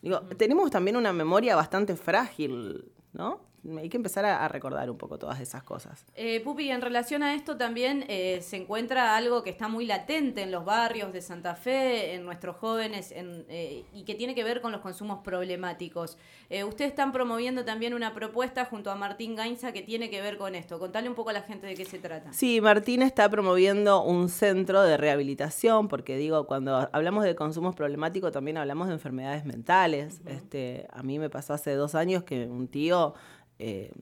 Digo, 0.02 0.20
tenemos 0.36 0.70
también 0.70 0.96
una 0.96 1.12
memoria 1.12 1.56
bastante 1.56 1.96
frágil, 1.96 2.92
¿no? 3.12 3.40
Hay 3.78 3.88
que 3.88 3.96
empezar 3.96 4.24
a, 4.24 4.46
recordar 4.48 4.90
un 4.90 4.96
poco 4.96 5.18
todas 5.18 5.40
esas 5.40 5.62
cosas. 5.62 6.04
Eh, 6.14 6.40
Pupi, 6.40 6.70
en 6.70 6.80
relación 6.80 7.22
a 7.22 7.34
esto 7.34 7.56
también 7.56 8.04
eh, 8.08 8.40
se 8.42 8.56
encuentra 8.56 9.16
algo 9.16 9.42
que 9.42 9.50
está 9.50 9.68
muy 9.68 9.86
latente 9.86 10.42
en 10.42 10.50
los 10.50 10.64
barrios 10.64 11.12
de 11.12 11.20
Santa 11.20 11.54
Fe, 11.54 12.14
en 12.14 12.24
nuestros 12.24 12.56
jóvenes, 12.56 13.12
eh, 13.14 13.84
y 13.92 14.04
que 14.04 14.14
tiene 14.14 14.34
que 14.34 14.44
ver 14.44 14.60
con 14.60 14.72
los 14.72 14.80
consumos 14.80 15.20
problemáticos. 15.24 16.16
Eh, 16.48 16.64
ustedes 16.64 16.90
están 16.90 17.12
promoviendo 17.12 17.64
también 17.64 17.94
una 17.94 18.14
propuesta 18.14 18.64
junto 18.64 18.90
a 18.90 18.94
Martín 18.94 19.34
Gainza 19.34 19.72
que 19.72 19.82
tiene 19.82 20.10
que 20.10 20.20
ver 20.20 20.38
con 20.38 20.54
esto. 20.54 20.78
Contale 20.78 21.08
un 21.08 21.14
poco 21.14 21.30
a 21.30 21.32
la 21.32 21.42
gente 21.42 21.66
de 21.66 21.74
qué 21.74 21.84
se 21.84 21.98
trata. 21.98 22.32
Sí, 22.32 22.60
Martín 22.60 23.02
está 23.02 23.28
promoviendo 23.28 24.02
un 24.02 24.28
centro 24.28 24.82
de 24.82 24.96
rehabilitación, 24.96 25.88
porque 25.88 26.16
digo, 26.16 26.46
cuando 26.46 26.88
hablamos 26.92 27.24
de 27.24 27.34
consumos 27.34 27.74
problemáticos 27.74 28.32
también 28.32 28.56
hablamos 28.56 28.88
de 28.88 28.94
enfermedades 28.94 29.44
mentales. 29.44 30.20
este, 30.26 30.86
a 30.92 31.02
mí 31.02 31.18
me 31.18 31.30
pasó 31.30 31.54
hace 31.54 31.74
dos 31.74 31.94
años 31.94 32.22
que 32.22 32.46
un 32.46 32.68
tío 32.68 33.14
eh, 33.58 33.92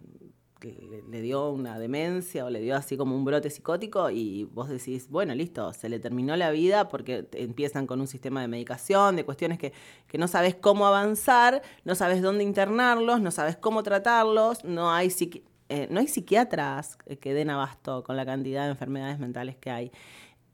le, 1.10 1.20
dio 1.20 1.50
una 1.50 1.78
demencia 1.78 2.44
o 2.44 2.50
le 2.50 2.60
dio 2.60 2.76
así 2.76 2.96
como 2.96 3.14
un 3.14 3.24
brote 3.24 3.50
psicótico 3.50 4.10
y 4.10 4.44
vos 4.44 4.68
decís, 4.68 5.08
bueno, 5.08 5.34
listo, 5.34 5.72
se 5.72 5.88
le 5.88 5.98
terminó 5.98 6.36
la 6.36 6.50
vida 6.50 6.88
porque 6.88 7.28
empiezan 7.32 7.86
con 7.86 8.00
un 8.00 8.06
sistema 8.06 8.40
de 8.40 8.48
medicación, 8.48 9.16
de 9.16 9.24
cuestiones 9.24 9.58
que, 9.58 9.72
no 10.18 10.28
sabes 10.28 10.54
cómo 10.54 10.86
avanzar, 10.86 11.62
no 11.84 11.94
sabes 11.94 12.22
dónde 12.22 12.44
internarlos, 12.44 13.20
no 13.20 13.30
sabes 13.30 13.56
cómo 13.56 13.82
tratarlos, 13.82 14.64
no 14.64 14.92
hay, 14.92 15.12
eh, 15.68 15.88
no 15.90 16.00
hay 16.00 16.06
psiquiatras 16.06 16.96
que 17.20 17.34
den 17.34 17.50
abasto 17.50 18.04
con 18.04 18.16
la 18.16 18.24
cantidad 18.24 18.64
de 18.64 18.70
enfermedades 18.70 19.18
mentales 19.18 19.56
que 19.56 19.70
hay. 19.70 19.92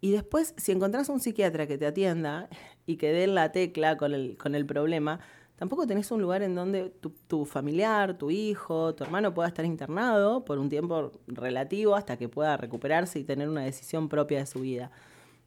Y 0.00 0.12
después, 0.12 0.54
si 0.56 0.72
encontrás 0.72 1.10
un 1.10 1.20
psiquiatra 1.20 1.66
que 1.66 1.76
te 1.76 1.86
atienda 1.86 2.48
y 2.86 2.96
que 2.96 3.12
dé 3.12 3.26
la 3.26 3.52
tecla 3.52 3.98
con 3.98 4.14
el, 4.14 4.38
con 4.38 4.54
el 4.54 4.64
problema, 4.64 5.20
tampoco 5.60 5.86
tenés 5.86 6.10
un 6.10 6.22
lugar 6.22 6.42
en 6.42 6.54
donde 6.54 6.88
tu, 7.28 7.44
familiar, 7.44 8.16
tu 8.16 8.30
hijo, 8.30 8.94
tu 8.94 9.04
hermano 9.04 9.34
pueda 9.34 9.46
estar 9.46 9.66
internado 9.66 10.42
por 10.42 10.58
un 10.58 10.70
tiempo 10.70 11.12
relativo 11.26 11.94
hasta 11.94 12.16
que 12.16 12.30
pueda 12.30 12.56
recuperarse 12.56 13.18
y 13.18 13.24
tener 13.24 13.46
una 13.46 13.60
decisión 13.60 14.08
propia 14.08 14.38
de 14.38 14.46
su 14.46 14.60
vida. 14.60 14.90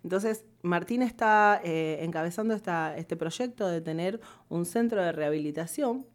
Entonces, 0.03 0.45
Martín 0.61 1.01
está 1.01 1.59
eh, 1.63 1.97
encabezando 2.01 2.53
esta, 2.53 2.95
este 2.95 3.15
proyecto 3.15 3.67
de 3.67 3.81
tener 3.81 4.21
un 4.49 4.67
centro 4.67 5.01
de 5.01 5.13
rehabilitación 5.13 6.05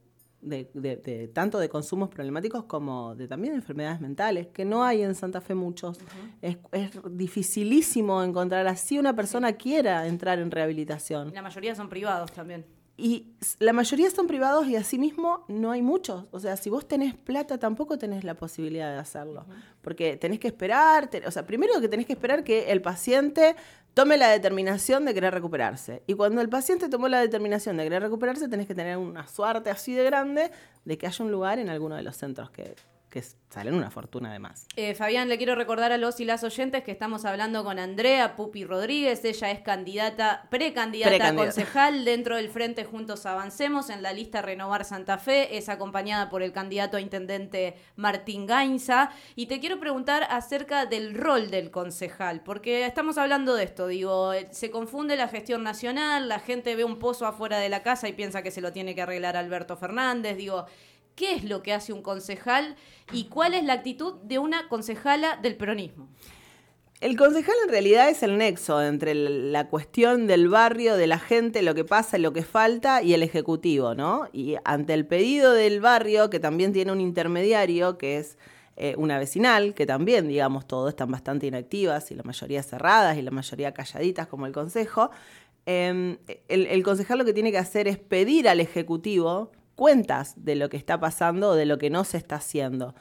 de, 0.43 1.31
tanto 1.35 1.59
de 1.59 1.69
consumos 1.69 2.09
problemáticos 2.09 2.67
como 2.67 3.17
de 3.17 3.27
también 3.27 3.55
enfermedades 3.55 4.01
mentales, 4.01 4.47
que 4.47 4.65
no 4.65 4.85
hay 4.85 5.03
en 5.03 5.17
Santa 5.17 5.41
Fe 5.41 5.57
muchos. 5.57 5.99
es, 6.41 6.57
es, 6.71 6.93
dificilísimo 7.11 8.23
encontrar 8.23 8.69
así 8.69 8.97
una 8.97 9.17
persona 9.17 9.55
quiera 9.55 10.07
entrar 10.07 10.39
en 10.39 10.53
rehabilitación. 10.53 11.35
La 11.35 11.43
mayoría 11.43 11.75
son 11.75 11.89
privados 11.89 12.31
también. 12.31 12.78
Y 13.01 13.29
la 13.61 13.73
mayoría 13.73 14.11
son 14.11 14.27
privados 14.27 14.67
y 14.67 14.75
asimismo 14.75 15.45
no 15.47 15.71
hay 15.71 15.83
muchos. 15.83 16.25
O 16.33 16.41
sea, 16.41 16.57
si 16.57 16.69
vos 16.69 16.89
tenés 16.89 17.15
plata, 17.15 17.57
tampoco 17.57 17.97
tenés 17.97 18.25
la 18.25 18.35
posibilidad 18.35 18.93
de 18.93 18.99
hacerlo. 18.99 19.47
Porque 19.83 20.17
tenés 20.17 20.41
que 20.41 20.49
esperar, 20.49 21.09
o 21.25 21.31
sea, 21.31 21.47
primero 21.47 21.81
que 21.81 21.89
tenés 21.89 22.07
que 22.07 22.15
esperar 22.15 22.43
que 22.43 22.73
el 22.73 22.83
paciente 22.83 23.55
tome 23.95 24.17
la 24.17 24.29
determinación 24.31 25.05
de 25.05 25.15
querer 25.15 25.33
recuperarse. 25.33 26.03
Y 26.09 26.15
cuando 26.15 26.41
el 26.41 26.49
paciente 26.49 26.89
tomó 26.89 27.07
la 27.07 27.21
determinación 27.21 27.77
de 27.77 27.85
querer 27.85 28.03
recuperarse, 28.03 28.49
tenés 28.49 28.67
que 28.67 28.75
tener 28.75 28.97
una 28.97 29.29
suerte 29.29 29.71
así 29.71 29.95
de 29.95 30.03
grande 30.03 30.51
de 30.85 30.99
que 30.99 31.07
haya 31.07 31.25
un 31.25 31.31
lugar 31.31 31.61
en 31.61 31.69
alguno 31.69 31.95
de 31.95 32.03
los 32.03 32.17
centros 32.17 32.51
que, 32.51 32.75
que 33.11 33.23
salen 33.49 33.75
una 33.75 33.91
fortuna 33.91 34.33
de 34.33 34.39
más. 34.39 34.67
Eh, 34.77 34.95
Fabián, 34.95 35.29
le 35.29 35.39
quiero 35.39 35.55
recordar 35.55 35.93
a 35.93 35.97
los 35.97 36.21
y 36.21 36.25
las 36.25 36.45
oyentes 36.45 36.85
que 36.85 36.91
estamos 36.91 37.25
hablando 37.25 37.65
con 37.65 37.79
Andrea 37.79 38.37
Pupi 38.37 38.65
Rodríguez. 38.65 39.25
Ella 39.25 39.51
es 39.51 39.61
candidata, 39.61 40.47
precandidata 40.51 41.29
a 41.29 41.35
concejal 41.35 42.05
dentro 42.05 42.37
del 42.37 42.51
Frente 42.51 42.85
Juntos 42.85 43.25
Avancemos 43.25 43.89
en 43.89 44.03
la 44.03 44.13
lista 44.13 44.43
Renovar 44.43 44.85
Santa 44.85 45.17
Fe. 45.19 45.57
Es 45.57 45.69
acompañada 45.69 46.29
por 46.29 46.43
el 46.43 46.53
candidato 46.53 46.99
a 46.99 47.01
intendente 47.01 47.77
Martín 47.97 48.47
Gainza. 48.47 49.11
Y 49.35 49.47
te 49.47 49.61
quiero 49.61 49.81
preguntar 49.81 50.27
acerca 50.29 50.85
del 50.85 51.15
rol 51.15 51.51
del 51.51 51.71
concejal, 51.71 52.43
porque 52.43 52.85
estamos 52.85 53.17
hablando 53.17 53.55
de 53.55 53.65
esto. 53.65 53.87
Digo, 53.87 54.33
se 54.51 54.71
confunde 54.71 55.17
la 55.17 55.29
gestión 55.29 55.63
nacional, 55.63 56.29
la 56.29 56.41
gente 56.41 56.77
ve 56.77 56.85
un 56.85 56.99
pozo 56.99 57.27
afuera 57.27 57.59
de 57.59 57.71
la 57.71 57.83
casa 57.83 58.09
y 58.09 58.13
piensa 58.13 58.43
que 58.43 58.51
se 58.51 58.61
lo 58.61 58.73
tiene 58.73 58.95
que 58.95 59.03
arreglar 59.03 59.37
Alberto 59.37 59.77
Fernández. 59.77 60.37
Digo, 60.37 60.67
qué 61.19 61.35
es 61.35 61.45
lo 61.45 61.63
que 61.63 61.73
hace 61.73 61.93
un 61.93 62.01
concejal 62.01 62.77
y 63.13 63.25
cuál 63.25 63.55
es 63.55 63.65
la 63.65 63.73
actitud 63.73 64.15
de 64.23 64.39
una 64.39 64.69
concejala 64.69 65.37
del 65.43 65.57
peronismo. 65.57 66.09
El 67.01 67.17
concejal 67.17 67.55
en 67.65 67.71
realidad 67.71 68.09
es 68.09 68.23
el 68.23 68.39
nexo 68.39 68.81
entre 68.83 69.15
la 69.15 69.69
cuestión 69.69 70.27
del 70.29 70.49
barrio, 70.49 70.97
de 70.97 71.07
la 71.09 71.19
gente, 71.19 71.63
lo 71.63 71.75
que 71.75 71.85
pasa, 71.85 72.19
lo 72.19 72.33
que 72.33 72.43
falta 72.43 73.03
y 73.03 73.15
el 73.15 73.23
ejecutivo, 73.23 73.95
¿no? 73.95 74.29
Y 74.33 74.57
ante 74.65 74.95
el 74.95 75.07
pedido 75.07 75.53
del 75.53 75.81
barrio, 75.81 76.31
que 76.31 76.41
también 76.41 76.73
tiene 76.73 76.93
un 76.93 77.01
intermediario, 77.01 77.99
que 77.99 78.19
es 78.19 78.37
eh, 78.77 78.95
una 78.97 79.19
vecinal, 79.19 79.75
que 79.75 79.87
también, 79.87 80.29
digamos, 80.29 80.67
todos 80.67 80.89
están 80.89 81.11
bastante 81.11 81.47
inactivas 81.47 82.11
y 82.11 82.15
la 82.15 82.23
mayoría 82.23 82.63
cerradas 82.63 83.17
y 83.17 83.23
la 83.23 83.31
mayoría 83.31 83.75
calladitas 83.75 84.27
como 84.29 84.47
el 84.47 84.53
consejo, 84.53 85.11
em, 85.67 86.19
el, 86.49 86.67
el 86.67 86.83
concejal 86.83 87.19
lo 87.19 87.25
que 87.25 87.33
tiene 87.33 87.53
que 87.53 87.59
hacer 87.59 87.87
es 87.89 87.99
pedir 87.99 88.49
al 88.49 88.61
ejecutivo 88.61 89.53
cuentas 89.79 90.35
de 90.37 90.57
lo 90.57 90.69
que 90.69 90.77
está 90.77 90.99
pasando 90.99 91.51
o 91.51 91.55
de 91.55 91.65
lo 91.65 91.79
que 91.79 91.89
no 91.89 92.03
se 92.03 92.17
está 92.17 92.35
haciendo. 92.35 92.97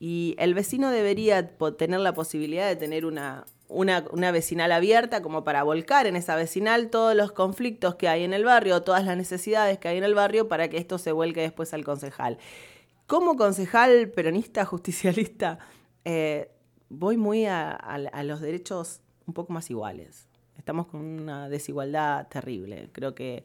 Y 0.00 0.34
el 0.38 0.54
vecino 0.54 0.90
debería 0.90 1.54
tener 1.76 2.00
la 2.00 2.14
posibilidad 2.14 2.66
de 2.66 2.76
tener 2.76 3.04
una, 3.04 3.44
una, 3.68 4.30
vecinal 4.32 4.72
abierta 4.72 5.20
como 5.20 5.44
para 5.44 5.62
volcar 5.64 6.06
en 6.06 6.16
esa 6.16 6.34
vecinal 6.34 6.88
todos 6.88 7.14
los 7.14 7.32
conflictos 7.32 7.96
que 7.96 8.08
hay 8.08 8.24
en 8.24 8.32
el 8.32 8.42
barrio, 8.42 8.82
todas 8.82 9.04
las 9.04 9.18
necesidades 9.18 9.78
que 9.78 9.88
hay 9.88 9.98
en 9.98 10.04
el 10.04 10.14
barrio 10.14 10.48
para 10.48 10.68
que 10.68 10.78
esto 10.78 10.96
se 10.96 11.12
vuelque 11.12 11.42
después 11.42 11.74
al 11.74 11.84
concejal. 11.84 12.38
Como 13.06 13.36
concejal 13.36 14.08
peronista, 14.08 14.64
justicialista, 14.64 15.58
eh, 16.06 16.50
voy 16.88 17.18
muy 17.18 17.44
a 17.44 18.22
los 18.24 18.40
derechos 18.40 19.02
un 19.26 19.34
poco 19.34 19.52
más 19.52 19.68
iguales. 19.68 20.26
Estamos 20.56 20.86
con 20.86 21.02
una 21.02 21.50
desigualdad 21.50 22.28
terrible. 22.28 22.88
Creo 22.92 23.14
que 23.14 23.44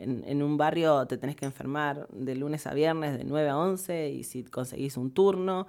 en, 0.00 0.42
un 0.42 0.56
barrio 0.56 1.06
te 1.06 1.18
tenés 1.18 1.36
que 1.36 1.44
enfermar 1.44 2.08
de 2.10 2.34
lunes 2.34 2.66
a 2.66 2.74
viernes, 2.74 3.18
de 3.18 3.24
9 3.24 3.48
a 3.50 3.58
11, 3.58 4.10
y 4.10 4.24
si 4.24 4.44
conseguís 4.44 4.96
un 4.96 5.12
turno, 5.12 5.66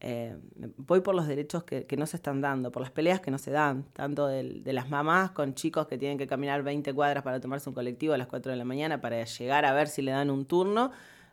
eh, 0.00 0.36
voy 0.76 1.00
por 1.00 1.14
los 1.14 1.26
derechos 1.26 1.64
que, 1.64 1.86
no 1.96 2.06
se 2.06 2.16
están 2.16 2.40
dando, 2.40 2.72
por 2.72 2.82
las 2.82 2.90
peleas 2.90 3.20
que 3.20 3.30
no 3.30 3.38
se 3.38 3.50
dan, 3.50 3.84
tanto 3.92 4.26
de, 4.26 4.62
las 4.72 4.88
mamás 4.88 5.30
con 5.32 5.54
chicos 5.54 5.86
que 5.86 5.98
tienen 5.98 6.18
que 6.18 6.26
caminar 6.26 6.62
20 6.62 6.92
cuadras 6.94 7.22
para 7.22 7.40
tomarse 7.40 7.68
un 7.68 7.74
colectivo 7.74 8.14
a 8.14 8.18
las 8.18 8.26
4 8.26 8.52
de 8.52 8.56
la 8.56 8.64
mañana 8.64 9.00
para 9.00 9.22
llegar 9.24 9.64
a 9.64 9.72
ver 9.72 9.88
si 9.88 10.02
le 10.02 10.12
dan 10.12 10.30
un 10.30 10.46
turno, 10.46 10.90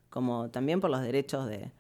como 0.10 0.50
también 0.50 0.82
por 0.82 0.90
los 0.90 1.02
derechos 1.02 1.48
de, 1.48 1.72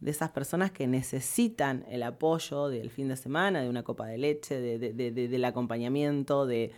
de 0.00 0.10
esas 0.10 0.30
personas 0.30 0.70
que 0.70 0.86
necesitan 0.86 1.84
el 1.88 2.02
apoyo 2.02 2.68
del 2.68 2.90
fin 2.90 3.08
de 3.08 3.16
semana, 3.16 3.62
de 3.62 3.68
una 3.68 3.82
copa 3.82 4.06
de 4.06 4.18
leche, 4.18 4.60
del 4.60 5.44
acompañamiento, 5.44 6.46
de, 6.46 6.72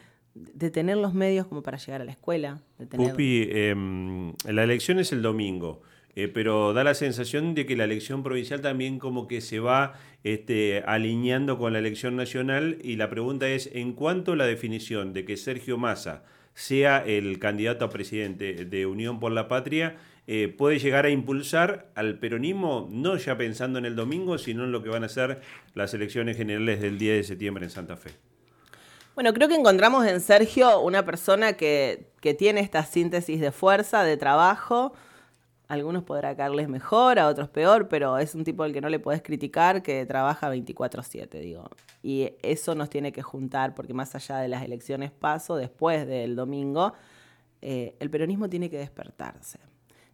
de 0.54 0.70
tener 0.70 0.96
los 0.96 1.14
medios 1.14 1.46
como 1.46 1.62
para 1.62 1.78
llegar 1.78 2.02
a 2.02 2.04
la 2.04 2.12
escuela. 2.12 2.60
De 2.78 2.86
Pupi, 2.86 3.48
em, 3.50 4.32
la 4.44 4.64
elección 4.64 4.98
es 4.98 5.12
el 5.12 5.22
domingo. 5.22 5.82
Eh, 6.18 6.28
pero 6.28 6.72
da 6.72 6.82
la 6.82 6.94
sensación 6.94 7.54
de 7.54 7.66
que 7.66 7.76
la 7.76 7.84
elección 7.84 8.22
provincial 8.22 8.62
también 8.62 8.98
como 8.98 9.28
que 9.28 9.42
se 9.42 9.60
va 9.60 10.00
este, 10.24 10.82
alineando 10.86 11.58
con 11.58 11.74
la 11.74 11.78
elección 11.78 12.16
nacional 12.16 12.78
y 12.82 12.96
la 12.96 13.10
pregunta 13.10 13.48
es, 13.48 13.68
¿en 13.74 13.92
cuanto 13.92 14.34
la 14.34 14.46
definición 14.46 15.12
de 15.12 15.26
que 15.26 15.36
Sergio 15.36 15.76
Massa 15.76 16.24
sea 16.54 17.04
el 17.04 17.38
candidato 17.38 17.84
a 17.84 17.90
presidente 17.90 18.64
de 18.64 18.86
Unión 18.86 19.20
por 19.20 19.30
la 19.30 19.46
Patria, 19.46 19.98
eh, 20.26 20.48
puede 20.48 20.78
llegar 20.78 21.04
a 21.04 21.10
impulsar 21.10 21.90
al 21.94 22.18
peronismo, 22.18 22.88
no 22.90 23.18
ya 23.18 23.36
pensando 23.36 23.78
en 23.78 23.84
el 23.84 23.94
domingo, 23.94 24.38
sino 24.38 24.64
en 24.64 24.72
lo 24.72 24.82
que 24.82 24.88
van 24.88 25.04
a 25.04 25.10
ser 25.10 25.42
las 25.74 25.92
elecciones 25.92 26.38
generales 26.38 26.80
del 26.80 26.96
10 26.96 27.18
de 27.18 27.24
septiembre 27.24 27.64
en 27.64 27.70
Santa 27.70 27.98
Fe? 27.98 28.10
Bueno, 29.16 29.32
creo 29.32 29.48
que 29.48 29.54
encontramos 29.54 30.06
en 30.06 30.20
Sergio 30.20 30.78
una 30.82 31.06
persona 31.06 31.54
que, 31.54 32.12
tiene 32.38 32.60
esta 32.60 32.84
síntesis 32.84 33.40
de 33.40 33.50
fuerza, 33.50 34.02
de 34.02 34.18
trabajo. 34.18 34.92
algunos 35.68 36.02
podrá 36.02 36.36
caerles 36.36 36.68
mejor, 36.68 37.18
a 37.18 37.28
otros 37.28 37.48
peor, 37.48 37.88
pero 37.88 38.18
es 38.18 38.34
un 38.34 38.44
tipo 38.44 38.62
al 38.62 38.74
que 38.74 38.82
no 38.82 38.90
le 38.90 38.98
podés 38.98 39.22
criticar, 39.22 39.82
que 39.82 40.04
trabaja 40.04 40.50
24/7, 40.50 41.40
digo. 41.40 41.70
Y 42.02 42.32
eso 42.42 42.74
nos 42.74 42.90
tiene 42.90 43.10
que 43.10 43.22
juntar, 43.22 43.74
porque 43.74 43.94
más 43.94 44.14
allá 44.14 44.36
de 44.38 44.48
las 44.48 44.62
elecciones 44.62 45.12
paso, 45.12 45.56
después 45.56 46.06
del 46.06 46.36
domingo, 46.36 46.92
eh, 47.62 47.96
el 48.00 48.10
peronismo 48.10 48.50
tiene 48.50 48.68
que 48.68 48.76
despertarse. 48.76 49.60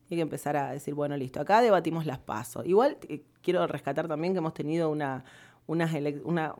Tiene 0.06 0.20
que 0.20 0.22
empezar 0.22 0.56
a 0.56 0.70
decir, 0.70 0.94
bueno, 0.94 1.16
listo, 1.16 1.40
acá 1.40 1.60
debatimos 1.60 2.06
las 2.06 2.18
pasos. 2.18 2.64
Igual 2.66 2.98
eh, 3.08 3.24
quiero 3.42 3.66
rescatar 3.66 4.06
también 4.06 4.32
que 4.32 4.38
hemos 4.38 4.54
tenido 4.54 4.90
una, 4.90 5.24
una, 5.66 5.90
una 6.24 6.54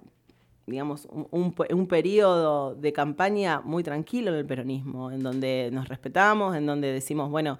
digamos, 0.66 1.06
un, 1.10 1.54
un, 1.70 1.86
periodo 1.86 2.74
de 2.74 2.92
campaña 2.92 3.60
muy 3.64 3.82
tranquilo 3.82 4.30
en 4.30 4.36
el 4.38 4.46
peronismo, 4.46 5.10
en 5.10 5.22
donde 5.22 5.70
nos 5.72 5.88
respetamos, 5.88 6.56
en 6.56 6.66
donde 6.66 6.92
decimos, 6.92 7.30
bueno, 7.30 7.58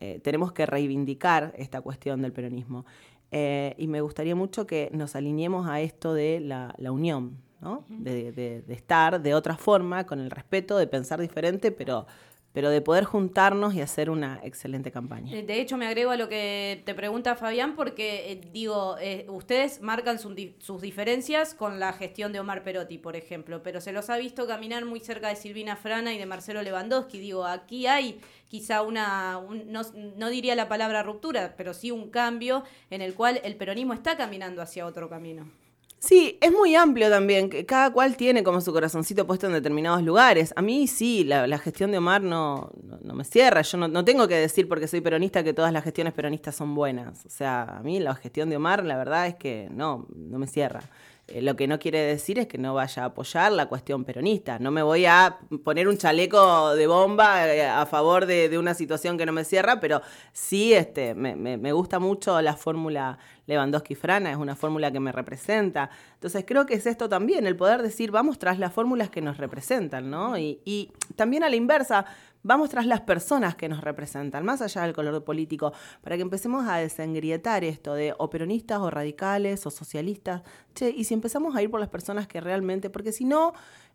eh, 0.00 0.18
tenemos 0.22 0.52
que 0.52 0.64
reivindicar 0.64 1.52
esta 1.56 1.80
cuestión 1.82 2.22
del 2.22 2.32
peronismo. 2.32 2.86
Eh, 3.32 3.74
y 3.78 3.86
me 3.86 4.00
gustaría 4.00 4.34
mucho 4.34 4.66
que 4.66 4.90
nos 4.92 5.14
alineemos 5.14 5.68
a 5.68 5.80
esto 5.80 6.14
de 6.14 6.40
la, 6.40 6.74
unión, 6.90 7.36
¿no? 7.60 7.84
de, 7.88 8.64
estar 8.68 9.20
de 9.20 9.34
otra 9.34 9.56
forma, 9.56 10.06
con 10.06 10.18
el 10.18 10.30
respeto, 10.30 10.78
de 10.78 10.86
pensar 10.86 11.20
diferente, 11.20 11.70
pero, 11.70 12.06
pero 12.52 12.70
de 12.70 12.80
poder 12.80 13.04
juntarnos 13.04 13.74
y 13.74 13.80
hacer 13.80 14.10
una 14.10 14.40
excelente 14.42 14.90
campaña. 14.90 15.32
Eh, 15.36 15.42
de 15.42 15.60
hecho, 15.60 15.76
me 15.76 15.86
agrego 15.86 16.10
a 16.10 16.16
lo 16.16 16.28
que 16.28 16.82
te 16.84 16.94
pregunta 16.94 17.36
Fabián, 17.36 17.76
porque 17.76 18.32
eh, 18.32 18.40
digo, 18.52 18.96
eh, 19.00 19.26
ustedes 19.28 19.80
marcan 19.80 20.18
sus 20.18 20.82
diferencias 20.82 21.54
con 21.54 21.78
la 21.78 21.92
gestión 21.92 22.32
de 22.32 22.40
Omar 22.40 22.64
Perotti, 22.64 22.98
por 22.98 23.14
ejemplo, 23.14 23.62
pero 23.62 23.80
se 23.80 23.92
los 23.92 24.10
ha 24.10 24.16
visto 24.16 24.46
caminar 24.46 24.84
muy 24.84 25.00
cerca 25.00 25.28
de 25.28 25.36
Silvina 25.36 25.76
Frana 25.76 26.12
y 26.12 26.18
de 26.18 26.26
Marcelo 26.26 26.62
Lewandowski. 26.62 27.20
Digo, 27.20 27.44
aquí 27.44 27.86
hay 27.86 28.20
quizá 28.48 28.82
una, 28.82 29.40
no, 29.66 29.82
no 30.16 30.28
diría 30.28 30.56
la 30.56 30.68
palabra 30.68 31.04
ruptura, 31.04 31.54
pero 31.56 31.72
sí 31.72 31.92
un 31.92 32.10
cambio 32.10 32.64
en 32.90 33.00
el 33.00 33.14
cual 33.14 33.40
el 33.44 33.54
peronismo 33.56 33.94
está 33.94 34.16
caminando 34.16 34.60
hacia 34.60 34.86
otro 34.86 35.08
camino. 35.08 35.48
Sí, 36.02 36.38
es 36.40 36.50
muy 36.50 36.74
amplio 36.76 37.10
también, 37.10 37.50
que 37.50 37.66
cada 37.66 37.92
cual 37.92 38.16
tiene 38.16 38.42
como 38.42 38.62
su 38.62 38.72
corazoncito 38.72 39.26
puesto 39.26 39.46
en 39.46 39.52
determinados 39.52 40.02
lugares. 40.02 40.54
A 40.56 40.62
mí 40.62 40.86
sí, 40.86 41.24
la, 41.24 41.58
gestión 41.58 41.90
de 41.90 41.98
Omar 41.98 42.22
no, 42.22 42.70
no, 43.02 43.12
me 43.12 43.22
cierra. 43.22 43.60
Yo 43.60 43.76
no, 43.76 44.02
tengo 44.02 44.26
que 44.26 44.36
decir 44.36 44.66
porque 44.66 44.88
soy 44.88 45.02
peronista 45.02 45.44
que 45.44 45.52
todas 45.52 45.74
las 45.74 45.84
gestiones 45.84 46.14
peronistas 46.14 46.56
son 46.56 46.74
buenas. 46.74 47.26
O 47.26 47.28
sea, 47.28 47.64
a 47.64 47.82
mí 47.82 48.00
la 48.00 48.14
gestión 48.14 48.48
de 48.48 48.56
Omar 48.56 48.82
la 48.86 48.96
verdad 48.96 49.26
es 49.26 49.34
que 49.34 49.68
no, 49.72 50.06
no 50.16 50.38
me 50.38 50.46
cierra. 50.46 50.80
Eh, 51.28 51.42
lo 51.42 51.54
que 51.54 51.68
no 51.68 51.78
quiere 51.78 51.98
decir 51.98 52.38
es 52.38 52.46
que 52.46 52.56
no 52.56 52.72
vaya 52.72 53.02
a 53.02 53.06
apoyar 53.06 53.52
la 53.52 53.66
cuestión 53.66 54.04
peronista. 54.04 54.58
No 54.58 54.70
me 54.70 54.82
voy 54.82 55.04
a 55.04 55.38
poner 55.62 55.86
un 55.86 55.98
chaleco 55.98 56.74
de 56.76 56.86
bomba 56.86 57.46
eh, 57.46 57.66
a 57.66 57.84
favor 57.84 58.24
de, 58.24 58.56
una 58.58 58.72
situación 58.72 59.18
que 59.18 59.26
no 59.26 59.32
me 59.32 59.44
cierra, 59.44 59.80
pero 59.80 60.00
sí 60.32 60.72
este, 60.72 61.14
me, 61.14 61.36
me 61.36 61.72
gusta 61.72 61.98
mucho 61.98 62.40
la 62.40 62.56
fórmula 62.56 63.18
Lewandowski-Frana, 63.50 64.30
es 64.30 64.36
una 64.36 64.54
fórmula 64.54 64.90
que 64.90 65.00
me 65.00 65.12
representa. 65.12 65.90
Entonces 66.14 66.44
creo 66.46 66.64
que 66.64 66.74
es 66.74 66.86
esto 66.86 67.08
también, 67.08 67.46
el 67.46 67.56
poder 67.56 67.82
decir, 67.82 68.10
vamos 68.10 68.38
tras 68.38 68.58
las 68.58 68.72
fórmulas 68.72 69.10
que 69.10 69.20
nos 69.20 69.36
representan, 69.36 70.10
¿no? 70.10 70.38
Y, 70.38 70.92
también 71.16 71.42
a 71.44 71.48
la 71.48 71.56
inversa, 71.56 72.06
Vamos 72.42 72.70
tras 72.70 72.86
las 72.86 73.02
personas 73.02 73.54
que 73.54 73.68
nos 73.68 73.82
representan, 73.82 74.46
más 74.46 74.62
allá 74.62 74.80
del 74.80 74.94
color 74.94 75.22
político, 75.24 75.74
para 76.00 76.16
que 76.16 76.22
empecemos 76.22 76.66
a 76.66 76.78
desengrietar 76.78 77.64
esto 77.64 77.92
de 77.92 78.14
o 78.16 78.30
peronistas 78.30 78.78
o 78.78 78.88
radicales 78.88 79.66
o 79.66 79.70
socialistas. 79.70 80.40
Che, 80.74 80.88
y 80.88 81.04
si 81.04 81.12
empezamos 81.12 81.54
a 81.54 81.62
ir 81.62 81.70
por 81.70 81.80
las 81.80 81.90
personas 81.90 82.26
que 82.26 82.40
realmente, 82.40 82.88
porque 82.88 83.12
si 83.12 83.26
no, 83.26 83.52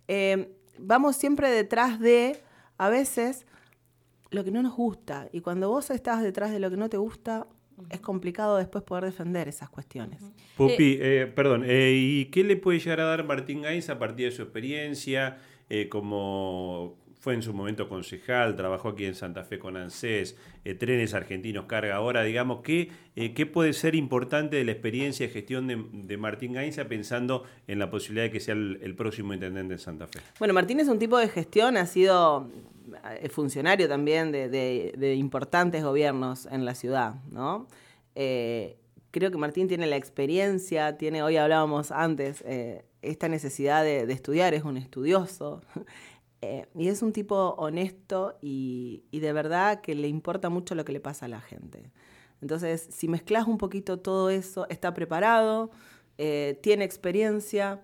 eh, 0.07 0.55
vamos 0.77 1.15
siempre 1.15 1.49
detrás 1.49 1.99
de, 1.99 2.39
a 2.77 2.89
veces, 2.89 3.47
lo 4.29 4.43
que 4.43 4.51
no 4.51 4.61
nos 4.61 4.75
gusta. 4.75 5.27
Y 5.31 5.41
cuando 5.41 5.69
vos 5.69 5.89
estás 5.89 6.21
detrás 6.21 6.51
de 6.51 6.59
lo 6.59 6.69
que 6.69 6.77
no 6.77 6.87
te 6.87 6.97
gusta, 6.97 7.47
es 7.89 7.99
complicado 7.99 8.57
después 8.57 8.83
poder 8.83 9.05
defender 9.05 9.47
esas 9.47 9.69
cuestiones. 9.69 10.21
Pupi, 10.57 10.97
eh, 10.99 11.31
perdón, 11.33 11.63
eh, 11.65 11.93
¿y 11.93 12.25
qué 12.25 12.43
le 12.43 12.57
puede 12.57 12.79
llegar 12.79 13.01
a 13.01 13.05
dar 13.05 13.23
Martín 13.25 13.61
Gainz 13.61 13.89
a 13.89 13.99
partir 13.99 14.29
de 14.29 14.35
su 14.35 14.41
experiencia 14.41 15.37
como 15.89 16.95
fue 17.25 17.33
en 17.33 17.41
su 17.41 17.55
momento 17.55 17.89
concejal, 17.89 18.55
trabajó 18.55 18.89
aquí 18.89 19.03
en 19.03 19.15
Santa 19.15 19.43
Fe 19.43 19.57
con 19.57 19.77
ANSES, 19.77 20.37
eh, 20.63 20.75
Trenes 20.75 21.15
Argentinos 21.15 21.65
Carga 21.65 21.95
ahora, 21.95 22.21
digamos, 22.21 22.61
¿qué, 22.61 22.91
eh, 23.15 23.33
¿qué 23.33 23.47
puede 23.47 23.73
ser 23.73 23.95
importante 23.95 24.57
de 24.57 24.63
la 24.63 24.73
experiencia 24.73 25.25
de 25.25 25.33
gestión 25.33 25.65
de, 25.65 26.17
Martín 26.17 26.53
Gainza 26.53 26.85
pensando 26.85 27.43
en 27.65 27.79
la 27.79 27.89
posibilidad 27.89 28.25
de 28.25 28.31
que 28.31 28.39
sea 28.39 28.53
el, 28.53 28.93
próximo 28.95 29.33
intendente 29.33 29.73
de 29.73 29.79
Santa 29.79 30.05
Fe? 30.05 30.19
Bueno, 30.37 30.53
Martín 30.53 30.79
es 30.79 30.87
un 30.87 30.99
tipo 30.99 31.17
de 31.17 31.27
gestión, 31.27 31.77
ha 31.77 31.87
sido 31.87 32.47
eh, 33.13 33.29
funcionario 33.29 33.87
también 33.87 34.31
de, 34.31 35.15
importantes 35.17 35.83
gobiernos 35.83 36.45
en 36.47 36.65
la 36.65 36.75
ciudad, 36.75 37.15
¿no? 37.29 37.67
creo 39.11 39.31
que 39.31 39.37
Martín 39.37 39.67
tiene 39.69 39.87
la 39.87 39.95
experiencia, 39.95 40.97
tiene, 40.97 41.23
hoy 41.23 41.37
hablábamos 41.37 41.91
antes, 41.91 42.43
esta 43.05 43.27
necesidad 43.27 43.83
de, 43.83 44.11
estudiar, 44.11 44.53
es 44.53 44.63
un 44.63 44.77
estudioso, 44.77 45.61
eh, 46.41 46.67
y 46.75 46.87
es 46.87 47.01
un 47.01 47.13
tipo 47.13 47.55
honesto 47.57 48.37
y, 48.41 49.03
de 49.11 49.33
verdad 49.33 49.81
que 49.81 49.95
le 49.95 50.07
importa 50.07 50.49
mucho 50.49 50.75
lo 50.75 50.85
que 50.85 50.93
le 50.93 50.99
pasa 50.99 51.25
a 51.25 51.29
la 51.29 51.41
gente. 51.41 51.91
Entonces, 52.41 52.87
si 52.91 53.07
mezclas 53.07 53.47
un 53.47 53.57
poquito 53.57 53.99
todo 53.99 54.29
eso, 54.29 54.67
está 54.69 54.93
preparado, 54.93 55.71
eh, 56.17 56.59
tiene 56.61 56.83
experiencia, 56.83 57.81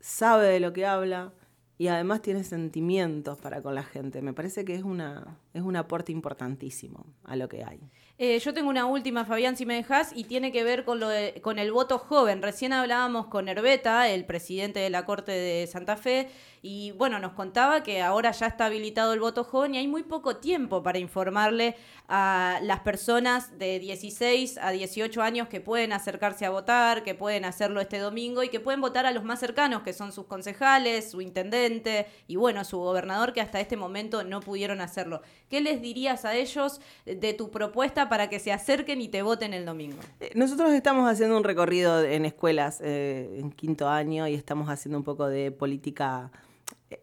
sabe 0.00 0.48
de 0.48 0.60
lo 0.60 0.72
que 0.72 0.86
habla 0.86 1.32
y 1.80 1.88
además 1.88 2.20
tiene 2.20 2.44
sentimientos 2.44 3.38
para 3.38 3.62
con 3.62 3.74
la 3.74 3.82
gente. 3.82 4.20
Me 4.20 4.34
parece 4.34 4.66
que 4.66 4.74
es, 4.74 4.82
una, 4.82 5.38
es 5.54 5.62
un 5.62 5.76
aporte 5.76 6.12
importantísimo 6.12 7.06
a 7.24 7.36
lo 7.36 7.48
que 7.48 7.64
hay. 7.64 7.80
Eh, 8.22 8.38
yo 8.38 8.52
tengo 8.52 8.68
una 8.68 8.84
última, 8.84 9.24
Fabián, 9.24 9.56
si 9.56 9.64
me 9.64 9.76
dejas, 9.76 10.12
y 10.14 10.24
tiene 10.24 10.52
que 10.52 10.62
ver 10.62 10.84
con, 10.84 11.00
lo 11.00 11.08
con 11.40 11.58
el 11.58 11.72
voto 11.72 11.98
joven. 11.98 12.42
Recién 12.42 12.74
hablábamos 12.74 13.28
con 13.28 13.48
Herbeta, 13.48 14.10
el 14.10 14.26
presidente 14.26 14.78
de 14.78 14.90
la 14.90 15.06
Corte 15.06 15.32
de 15.32 15.66
Santa 15.66 15.96
Fe, 15.96 16.28
y 16.62 16.90
bueno, 16.92 17.18
nos 17.18 17.32
contaba 17.32 17.82
que 17.82 18.02
ahora 18.02 18.32
ya 18.32 18.46
está 18.46 18.66
habilitado 18.66 19.14
el 19.14 19.20
voto 19.20 19.44
joven 19.44 19.74
y 19.74 19.78
hay 19.78 19.88
muy 19.88 20.02
poco 20.02 20.36
tiempo 20.36 20.82
para 20.82 20.98
informarle 20.98 21.74
a 22.06 22.58
las 22.62 22.80
personas 22.80 23.58
de 23.58 23.78
16 23.78 24.58
a 24.58 24.70
18 24.70 25.22
años 25.22 25.48
que 25.48 25.62
pueden 25.62 25.94
acercarse 25.94 26.44
a 26.44 26.50
votar, 26.50 27.02
que 27.02 27.14
pueden 27.14 27.46
hacerlo 27.46 27.80
este 27.80 27.98
domingo 27.98 28.42
y 28.42 28.50
que 28.50 28.60
pueden 28.60 28.82
votar 28.82 29.06
a 29.06 29.12
los 29.12 29.24
más 29.24 29.40
cercanos, 29.40 29.82
que 29.82 29.94
son 29.94 30.12
sus 30.12 30.26
concejales, 30.26 31.10
su 31.10 31.22
intendente 31.22 32.06
y 32.26 32.36
bueno, 32.36 32.62
su 32.64 32.78
gobernador 32.78 33.32
que 33.32 33.40
hasta 33.40 33.58
este 33.58 33.78
momento 33.78 34.22
no 34.22 34.40
pudieron 34.40 34.82
hacerlo. 34.82 35.22
¿Qué 35.48 35.62
les 35.62 35.80
dirías 35.80 36.26
a 36.26 36.34
ellos 36.34 36.82
de 37.06 37.32
tu 37.32 37.50
propuesta 37.50 38.09
para 38.10 38.28
que 38.28 38.38
se 38.38 38.52
acerquen 38.52 39.00
y 39.00 39.08
te 39.08 39.22
voten 39.22 39.54
el 39.54 39.64
domingo? 39.64 39.96
Eh, 40.20 40.32
nosotros 40.34 40.70
estamos 40.72 41.10
haciendo 41.10 41.38
un 41.38 41.44
recorrido 41.44 42.04
en 42.04 42.26
escuelas 42.26 42.80
eh, 42.82 43.38
en 43.38 43.50
quinto 43.50 43.88
año 43.88 44.28
y 44.28 44.34
estamos 44.34 44.68
haciendo 44.68 44.98
un 44.98 45.04
poco 45.04 45.26
de 45.28 45.50
política 45.50 46.30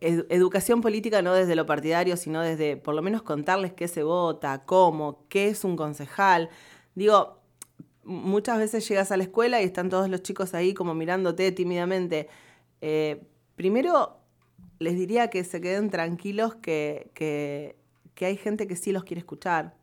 educación 0.02 0.82
política 0.82 1.22
no 1.22 1.34
desde 1.34 1.56
lo 1.56 1.66
partidario, 1.66 2.18
sino 2.18 2.42
desde 2.42 2.76
por 2.76 2.94
lo 2.94 3.02
menos 3.02 3.24
contarles 3.24 3.72
qué 3.72 3.88
se 3.88 4.04
vota, 4.04 4.66
cómo, 4.66 5.24
qué 5.30 5.48
es 5.48 5.64
un 5.64 5.78
concejal. 5.78 6.50
Digo, 6.94 7.40
muchas 8.04 8.58
veces 8.58 8.88
llegas 8.88 9.12
a 9.12 9.18
la 9.18 9.24
escuela 9.24 9.62
y 9.62 9.66
están 9.66 9.90
todos 9.90 10.10
los 10.10 10.22
chicos 10.24 10.54
ahí 10.54 10.74
como 10.74 10.94
mirándote 10.94 11.52
tímidamente. 11.54 12.28
Eh, 12.82 13.24
primero, 13.56 14.18
les 14.80 14.96
diría 14.96 15.30
que 15.30 15.44
se 15.46 15.62
queden 15.62 15.90
tranquilos, 15.90 16.56
que, 16.56 17.10
que 17.14 18.26
hay 18.26 18.36
gente 18.36 18.68
que 18.68 18.76
sí 18.76 18.92
los 18.92 19.06
quiere 19.06 19.20
escuchar, 19.20 19.74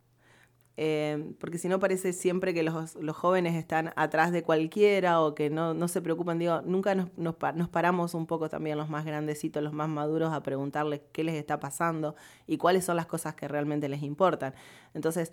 eh, 0.76 1.32
porque 1.38 1.58
si 1.58 1.68
no 1.68 1.78
parece 1.78 2.12
siempre 2.12 2.52
que 2.52 2.64
los, 2.64 2.96
jóvenes 3.14 3.54
están 3.54 3.92
atrás 3.94 4.32
de 4.32 4.42
cualquiera 4.42 5.20
o 5.20 5.34
que 5.34 5.48
no, 5.48 5.88
se 5.88 6.02
preocupan. 6.02 6.38
Digo, 6.38 6.62
nunca 6.62 6.94
nos, 6.94 7.10
nos, 7.16 7.68
paramos 7.68 8.14
un 8.14 8.26
poco 8.26 8.48
también 8.48 8.76
los 8.76 8.88
más 8.88 9.04
grandecitos, 9.04 9.62
los 9.62 9.72
más 9.72 9.88
maduros, 9.88 10.32
a 10.32 10.42
preguntarles 10.42 11.00
qué 11.12 11.22
les 11.22 11.36
está 11.36 11.60
pasando 11.60 12.16
y 12.46 12.56
cuáles 12.56 12.84
son 12.84 12.96
las 12.96 13.06
cosas 13.06 13.34
que 13.34 13.46
realmente 13.46 13.88
les 13.88 14.02
importan. 14.02 14.54
Entonces, 14.94 15.32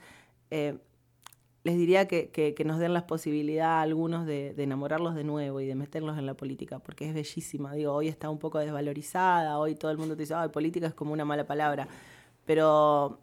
eh, 0.52 0.78
les 1.64 1.76
diría 1.76 2.08
que, 2.08 2.56
nos 2.66 2.80
den 2.80 2.94
la 2.94 3.08
posibilidad 3.08 3.80
a 3.80 3.82
algunos 3.82 4.26
de, 4.26 4.54
de, 4.54 4.64
enamorarlos 4.64 5.16
de 5.16 5.24
nuevo 5.24 5.60
y 5.60 5.66
de 5.68 5.76
meterlos 5.76 6.18
en 6.18 6.26
la 6.28 6.36
política, 6.36 6.80
porque 6.80 7.08
es 7.08 7.14
bellísima. 7.16 7.74
Digo, 7.74 7.94
hoy 7.94 8.08
está 8.08 8.30
un 8.30 8.40
poco 8.40 8.60
desvalorizada, 8.60 9.58
hoy 9.60 9.76
todo 9.76 9.92
el 9.92 9.98
mundo 9.98 10.16
te 10.16 10.24
dice, 10.24 10.36
ay, 10.36 10.50
política 10.50 10.88
es 10.88 10.94
como 10.94 11.14
una 11.14 11.26
mala 11.26 11.46
palabra. 11.46 11.88
Pero 12.46 13.20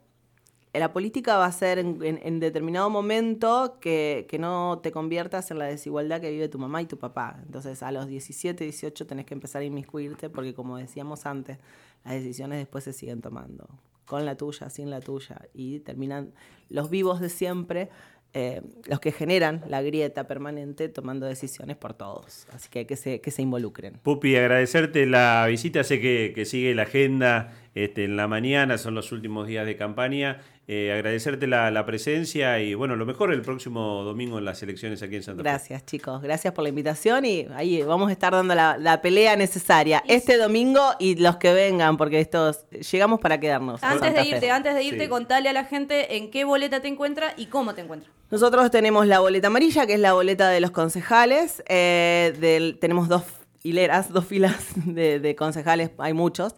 la 0.73 0.93
política 0.93 1.37
va 1.37 1.47
a 1.47 1.53
ser 1.53 1.79
en, 1.79 2.41
determinado 2.41 2.91
momento 2.91 3.79
que, 3.81 4.27
no 4.39 4.81
te 4.83 4.93
conviertas 4.93 5.51
en 5.51 5.59
la 5.59 5.65
desigualdad 5.65 6.21
que 6.21 6.31
vive 6.31 6.49
tu 6.49 6.59
mamá 6.59 6.83
y 6.83 6.87
tu 6.87 6.99
papá. 6.99 7.41
Entonces 7.45 7.83
a 7.83 7.91
los 7.91 8.07
17, 8.07 8.65
18 8.65 9.07
tenés 9.07 9.27
que 9.27 9.35
empezar 9.35 9.63
a 9.63 9.65
inmiscuirte 9.65 10.31
porque 10.31 10.55
como 10.55 10.77
decíamos 10.77 11.27
antes, 11.27 11.59
las 12.05 12.15
decisiones 12.15 12.59
después 12.59 12.85
se 12.85 12.93
siguen 12.93 13.21
tomando, 13.21 13.69
con 14.05 14.25
la 14.25 14.37
tuya, 14.37 14.71
sin 14.71 14.91
la 14.91 15.01
tuya, 15.01 15.49
y 15.55 15.81
terminan 15.81 16.33
los 16.69 16.91
vivos 16.91 17.21
de 17.21 17.29
siempre 17.29 17.91
eh, 18.35 18.61
los 18.87 19.01
que 19.01 19.11
generan 19.11 19.65
la 19.69 19.81
grieta 19.81 20.29
permanente 20.29 20.91
tomando 20.91 21.25
decisiones 21.25 21.79
por 21.79 21.95
todos. 21.95 22.47
Así 22.53 22.69
que 22.69 22.87
que 22.87 23.21
que 23.23 23.31
se 23.31 23.43
involucren. 23.43 23.95
Pupi, 24.03 24.37
agradecerte 24.37 25.07
la 25.07 25.47
visita. 25.49 25.83
Sé 25.83 25.99
que, 25.99 26.45
sigue 26.45 26.75
la 26.75 26.83
agenda 26.83 27.55
este, 27.75 28.05
en 28.05 28.17
la 28.17 28.29
mañana, 28.29 28.77
son 28.77 28.95
los 28.95 29.13
últimos 29.13 29.47
días 29.47 29.65
de 29.65 29.77
campaña. 29.77 30.43
Eh, 30.71 30.93
agradecerte 30.93 31.47
la, 31.47 31.87
presencia 31.87 32.61
y 32.61 32.75
bueno, 32.75 32.95
lo 32.95 33.07
mejor 33.07 33.33
el 33.33 33.41
próximo 33.41 34.05
domingo 34.05 34.37
en 34.37 34.45
las 34.45 34.63
elecciones 34.63 35.03
aquí 35.03 35.17
en 35.17 35.23
Santa 35.23 35.43
Fe. 35.43 35.49
Gracias, 35.49 35.87
chicos. 35.87 36.21
Gracias 36.21 36.53
por 36.53 36.63
la 36.63 36.69
invitación 36.69 37.25
y 37.25 37.47
ahí 37.55 37.83
vamos 37.83 38.11
a 38.11 38.13
estar 38.13 38.35
dando 38.35 38.55
la, 38.55 39.01
pelea 39.01 39.35
necesaria 39.35 40.05
este 40.07 40.37
domingo 40.37 40.83
y 40.99 41.17
los 41.17 41.37
que 41.37 41.55
vengan, 41.55 41.97
porque 41.97 42.21
estos 42.21 42.69
llegamos 42.93 43.19
para 43.19 43.41
quedarnos. 43.41 43.83
Antes 43.83 44.13
de 44.13 44.27
irte, 44.27 44.51
antes 44.51 44.75
de 44.75 44.83
irte, 44.83 45.09
contale 45.09 45.49
a 45.49 45.55
la 45.55 45.65
gente 45.65 46.19
en 46.19 46.31
qué 46.31 46.45
boleta 46.45 46.81
te 46.81 46.89
encuentra 46.89 47.33
y 47.39 47.47
cómo 47.47 47.75
te 47.75 47.81
encuentra. 47.81 48.11
Nosotros 48.31 48.71
tenemos 48.71 49.07
la 49.07 49.21
boleta 49.21 49.47
amarilla, 49.47 49.87
que 49.87 49.95
es 49.95 50.01
la 50.01 50.13
boleta 50.13 50.51
de 50.51 50.61
los 50.61 50.71
concejales. 50.71 51.63
Eh, 51.67 52.77
tenemos 52.79 53.09
dos 53.09 53.23
hileras, 53.63 54.13
dos 54.13 54.27
filas 54.27 54.55
de, 54.85 55.35
concejales, 55.35 55.93
hay 55.97 56.13
muchos. 56.13 56.55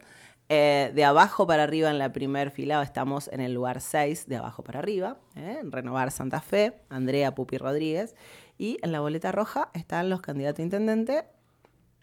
Eh, 0.52 0.90
de 0.96 1.04
abajo 1.04 1.46
para 1.46 1.62
arriba, 1.62 1.92
en 1.92 1.98
la 1.98 2.10
primer 2.10 2.50
fila, 2.50 2.82
estamos 2.82 3.28
en 3.28 3.40
el 3.40 3.54
lugar 3.54 3.80
6, 3.80 4.26
de 4.26 4.34
abajo 4.34 4.64
para 4.64 4.80
arriba, 4.80 5.16
eh, 5.36 5.58
en 5.60 5.70
Renovar 5.70 6.10
Santa 6.10 6.40
Fe, 6.40 6.72
Andrea 6.88 7.36
Pupi 7.36 7.56
Rodríguez. 7.56 8.16
Y 8.58 8.76
en 8.82 8.90
la 8.90 8.98
boleta 8.98 9.30
roja 9.30 9.70
están 9.74 10.10
los 10.10 10.20
candidatos 10.20 10.58
a 10.58 10.62
intendente. 10.62 11.22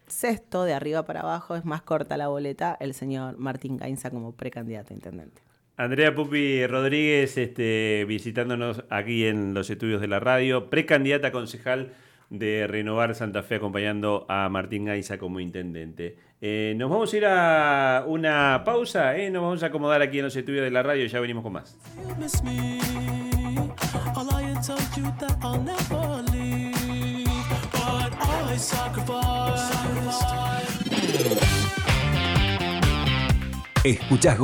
Sexto, 0.07 0.63
de 0.63 0.73
arriba 0.73 1.03
para 1.03 1.19
abajo, 1.19 1.57
es 1.57 1.65
más 1.65 1.81
corta 1.81 2.15
la 2.15 2.29
boleta, 2.29 2.77
el 2.79 2.93
señor 2.93 3.37
Martín 3.37 3.75
Gainza 3.75 4.11
como 4.11 4.31
precandidato 4.33 4.93
a 4.93 4.95
intendente. 4.95 5.41
Andrea 5.75 6.15
Pupi 6.15 6.65
Rodríguez 6.67 7.37
este, 7.37 8.05
visitándonos 8.07 8.85
aquí 8.89 9.25
en 9.25 9.53
los 9.53 9.69
estudios 9.69 9.99
de 9.99 10.07
la 10.07 10.21
radio, 10.21 10.69
precandidata 10.69 11.33
concejal 11.33 11.91
de 12.29 12.65
Renovar 12.65 13.13
Santa 13.13 13.43
Fe, 13.43 13.55
acompañando 13.55 14.25
a 14.29 14.47
Martín 14.47 14.85
Gaiza 14.85 15.17
como 15.17 15.41
intendente. 15.41 16.15
Eh, 16.39 16.75
nos 16.77 16.89
vamos 16.89 17.11
a 17.11 17.17
ir 17.17 17.25
a 17.25 18.03
una 18.05 18.61
pausa, 18.63 19.17
¿eh? 19.17 19.31
nos 19.31 19.41
vamos 19.41 19.63
a 19.63 19.67
acomodar 19.67 20.03
aquí 20.03 20.19
en 20.19 20.25
los 20.25 20.35
estudios 20.35 20.63
de 20.63 20.69
la 20.69 20.83
radio 20.83 21.03
y 21.03 21.07
ya 21.07 21.19
venimos 21.19 21.43
con 21.43 21.53
más. 21.53 21.75
Escuchás 33.83 34.35